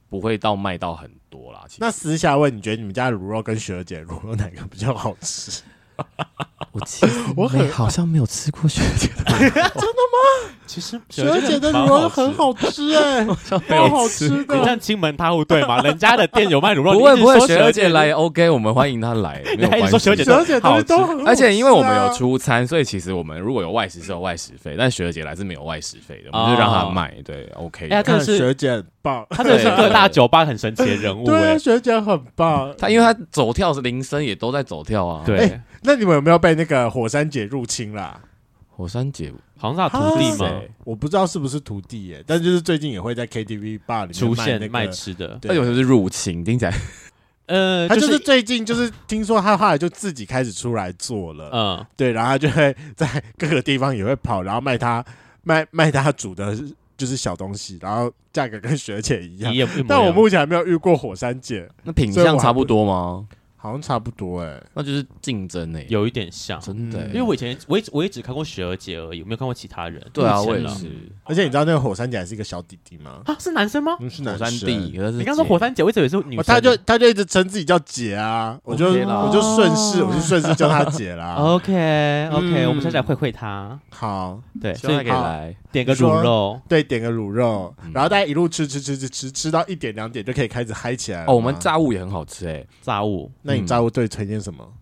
[0.08, 1.66] 不会到卖到很多啦。
[1.78, 5.62] 那私下问，你觉得你们家的卤肉跟雪儿姐卤肉哪个比较好吃？
[6.72, 10.52] 我其实我很好像没有吃过学姐的， 真的吗？
[10.66, 14.56] 其实学姐的卤肉很好吃哎，超好吃的。
[14.56, 15.80] 你这样亲门踏户对吗？
[15.80, 19.42] 人家的店有卖卤肉，不会不会，学姐来 OK，我们欢迎她来。
[19.56, 27.14] 没有关系，雪姐学姐都都很好吃，而且因为我们有出餐，所以其实我们如果有外食是有外食费，但学姐来是没有外食费的，我们就让她卖。
[27.24, 27.88] 对，OK。
[27.88, 31.24] 哎，看雪姐很棒，他真的是各大酒吧很神奇的人物。
[31.24, 32.74] 对，学姐很棒。
[32.76, 35.22] 他因为他走跳是铃声也都在走跳啊。
[35.24, 35.60] 对。
[35.82, 38.20] 那你们有没有被那个火山姐入侵啦？
[38.68, 40.60] 火山姐好像是他徒弟吗？
[40.84, 45.38] 我不知道是不是徒弟耶，但就是最近也会在 KTV bar 里面出现卖吃的。
[45.44, 46.74] 那有时候是入侵，听起来，
[47.46, 55.02] 呃，他就是最近就是听说他后来就自己开始出来做了，嗯，对，然后他就会在各个地方也会跑，然后卖他
[55.44, 56.54] 卖卖他煮的
[56.96, 63.26] 就是小东西，然后价格跟学姐一样，但我目前还没有遇过火山姐，那品相差不多吗？
[63.66, 67.04] 好像差不多哎，那就是竞争哎，有一点像，真的。
[67.08, 70.00] 因为我以前我也我也只看过雪儿姐而已，我没有看过其他人。
[70.12, 70.86] 对啊，我也是。
[71.24, 73.22] 而且你知道那个火山姐还是一个小弟弟吗？
[73.24, 73.96] 啊，是男生吗？
[74.08, 74.76] 是男生弟。
[74.76, 76.44] 你刚说火山姐，我一直以为是女生。
[76.44, 81.34] 他就他就一直称自己叫姐啊，我就我就顺势我就顺势叫她姐啦。
[81.42, 83.76] OK OK，我们现在会会她。
[83.90, 91.32] 好，对，所以可以来点个卤肉，对，点个卤肉，然后大家一路吃吃吃吃吃吃到一点两点就可以开始嗨起来了。
[91.32, 93.30] 哦，我们炸物也很好吃哎，炸物。
[93.42, 94.40] 那你炸物最推荐？
[94.40, 94.72] 什么？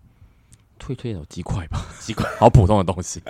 [0.77, 3.21] 推推有鸡块吧， 鸡块好普通的东西。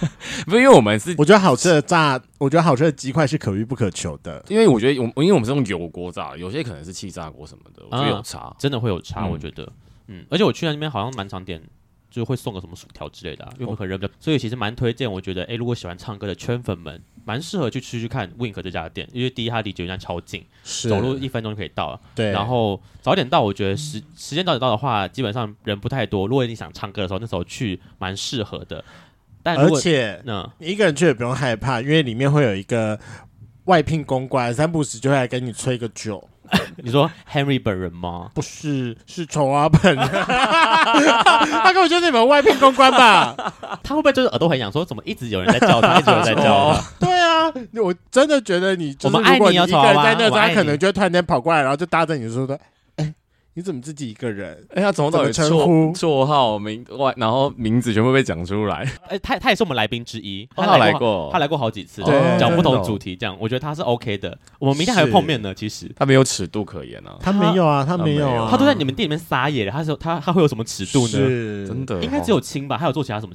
[0.46, 4.42] 不是因为我们是，我觉得好吃的炸，我觉得好吃的鸡块是可遇不可求的。
[4.48, 9.26] 因为我觉得，我因为我们是用油锅炸，有些可能是气炸锅什么的，我觉得有差，真的会有差。
[9.26, 9.70] 我觉得，
[10.08, 11.62] 嗯，而且我去那边好像蛮常点。
[12.14, 15.10] 就会送个什么薯条之类的，因为我们很热，所以其实蛮推荐。
[15.10, 22.00] 我觉得，哎，如果喜欢唱歌的圈粉们，蛮适合去吃吃看 Wink 这家店，因为第一它离酒店超近，走路一分钟就可以到了。
[22.14, 26.28] 对，然后早点到，我觉得时时间早点到的话，基本上人不太多。
[26.28, 28.84] 如果你想唱歌的时候，那时候去蛮适合的。
[29.42, 32.96] 但而且，嗯，你一个人去也不用害怕，因为里面会有一个
[33.64, 36.28] 外聘公关，三不时就会来给你吹个酒。
[36.76, 38.28] 你说 Henry 本人吗？
[38.34, 40.06] 不是，是丑阿本人。
[40.08, 43.34] 他根本就是你们外聘公关吧？
[43.82, 46.82] 他会不会就是耳朵很痒，说怎么一直有人在叫他，一直有人在叫他？
[47.00, 50.18] 对啊，我真的觉得你，我们爱你啊，丑阿本。
[50.18, 52.58] 在那，他可能就突然间跑过来，然后就搭着你说的。
[53.56, 54.66] 你怎么自己一个人？
[54.74, 58.84] 哎，他从头到尾称呼、绰号、名外，然后名字全部被讲出来。
[59.08, 62.02] 哎，他他也是我们来宾之一，他来过，他来过好几次，
[62.36, 64.36] 讲不同主题，这样我觉得他是 OK 的。
[64.58, 69.70] 我们明天还会碰面呢，其实他没有尺度可言啊，他没有啊，他没有啊，他都在你们店里面撒野了。
[69.70, 71.08] 他说他他会有什么尺度呢？
[71.12, 72.76] 是真的，应该只有亲吧？
[72.76, 73.32] 还有做其他什么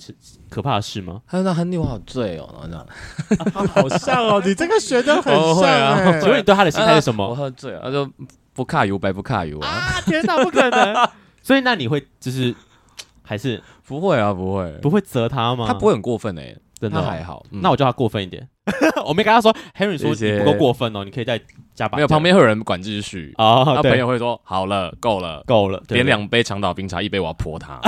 [0.49, 1.21] 可怕的事吗？
[1.29, 2.85] 他说他那我好醉哦，然后
[3.29, 6.19] 这样， 好像哦，你这个学的很像。
[6.19, 7.25] 请问你对他的心态是什么？
[7.25, 8.11] 我喝醉了，他说。
[8.59, 10.01] 不卡油白不卡油啊！
[10.05, 11.09] 天哪，不可能！
[11.41, 12.53] 所以那你会就是
[13.23, 14.33] 还是不会啊？
[14.33, 15.65] 不会，不会责他吗？
[15.65, 17.45] 他不会很过分诶，真的还好。
[17.51, 18.45] 那我叫他过分一点。
[19.07, 21.39] 我没跟他说，Henry 说你不够过分哦，你可以再
[21.73, 21.95] 加把。
[21.95, 23.63] 没有，旁边会有人管秩序啊。
[23.63, 27.79] 他朋友会说：“好了，够了，够了，点两杯长岛冰茶，一杯我要泼他。”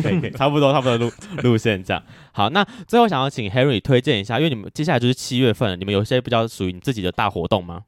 [0.00, 1.10] 可以，可以，差不多，差不多路
[1.42, 2.00] 路线这样。
[2.30, 7.82] 好，那最后想要请 Henry 推荐一下，因为你们接下来就是七月份，你们有些比较属于你自己的大活动吗？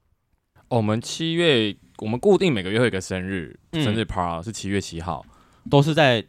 [0.70, 1.76] 我们七月。
[1.98, 5.24] 我们固定每个月会有一个生日，生日 party 是七月七号，
[5.70, 6.24] 都是在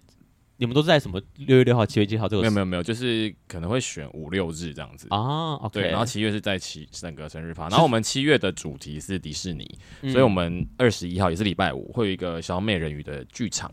[0.57, 2.41] 你们都是在什么六月六号、七月七号这个？
[2.41, 5.07] 没有没有没有，就是可能会选五六日这样子。
[5.11, 5.53] 啊。
[5.55, 9.70] OK，对，然后七月是在七整个生日趴，然后我们七月的主题是迪士尼，
[10.01, 13.72] 嗯、所以我们二十一号也是礼拜五会有一个小美人鱼的剧场，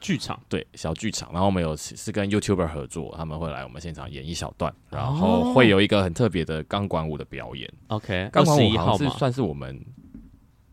[0.00, 0.40] 剧场。
[0.48, 7.70] 对小剧场，然后我们有是跟 YouTuber 合作，他们会来我们现场演一小段，然后会有一个很特别的钢管舞的表演。
[7.88, 9.84] OK，钢管舞好像是算是我们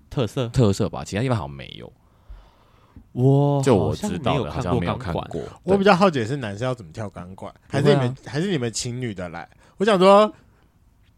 [0.10, 1.91] 特色特色吧，其他地方好像没有。
[3.12, 5.28] 我就我知道的，好像没有看过。
[5.64, 9.49] 我比较好奇的是男生要怎么跳钢管，还是你们还是你们请女的来？
[9.78, 10.32] 我想说，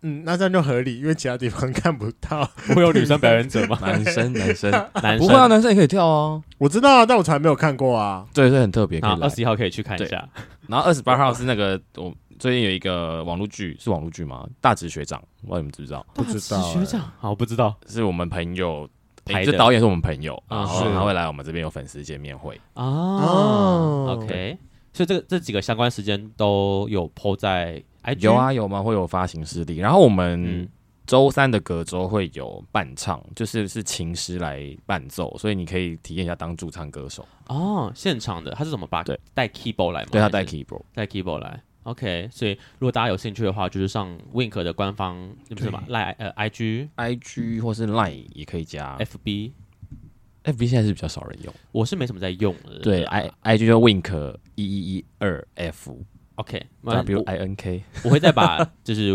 [0.01, 2.49] 嗯，那这样就合理，因为其他地方看不到。
[2.73, 3.77] 会有女生表演者吗？
[3.83, 4.71] 男生，男生，
[5.03, 6.41] 男生不会啊，男生也可以跳啊。
[6.57, 8.25] 我知道啊，但我从来没有看过啊。
[8.33, 8.99] 对，是很特别。
[8.99, 10.27] 二十一号可以去看一下。
[10.67, 14.49] 然后二十八号是那个我最近有一个网络剧，是网络剧吗？
[14.59, 16.03] 大直学长，我你们知不知道？
[16.11, 16.59] 不知道。
[16.73, 18.89] 学长，好，不知道，是我们朋友。
[19.25, 24.17] 欸、这导演是我们朋友，然后他会来我们这边有粉丝见面会哦。
[24.17, 24.57] OK，
[24.91, 28.21] 所以这个这几个相关时间都有 po 在 IG？
[28.21, 28.81] 有啊有吗？
[28.81, 29.77] 会有发行势力。
[29.77, 30.67] 然后我们
[31.05, 37.91] 周三的隔周会有伴唱，就是是琴师来伴奏，所以你可以体验一下当驻唱歌手哦。
[37.93, 40.09] 现场的他是怎么把对带 keyboard 来吗？
[40.11, 41.61] 对他带 keyboard 带 keyboard 来。
[41.83, 45.17] OK，所以如果大家有兴趣的话，就是上 Wink 的官方，
[45.49, 45.83] 那不是嘛？
[45.87, 48.97] 赖呃 IG，IG 或是 Line 也可以加。
[48.97, 52.79] FB，FB 现在是比较少人用，我是没什么在用的。
[52.79, 55.97] 对，I IG 叫 Wink 一一一二 F。
[56.35, 59.11] OK，W I N K，我会再把就是。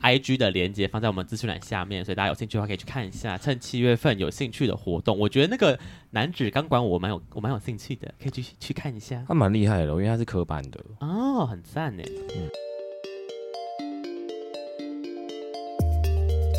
[0.00, 3.36] I G 的连接放在我们资讯栏下面，所以大家有兴趣的话可以去看一下。
[3.38, 5.78] 趁七月份有兴趣的活动，我觉得那个
[6.10, 9.24] 男子钢管我蛮有我蛮有兴趣的，可以去去看一下。
[9.28, 12.02] 他蛮厉害的，因为他是科班的哦，很赞呢。
[12.36, 12.69] 嗯。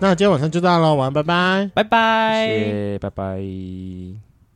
[0.00, 4.29] 那今天晚上就到喽，晚安，拜拜，拜拜，谢谢，拜拜。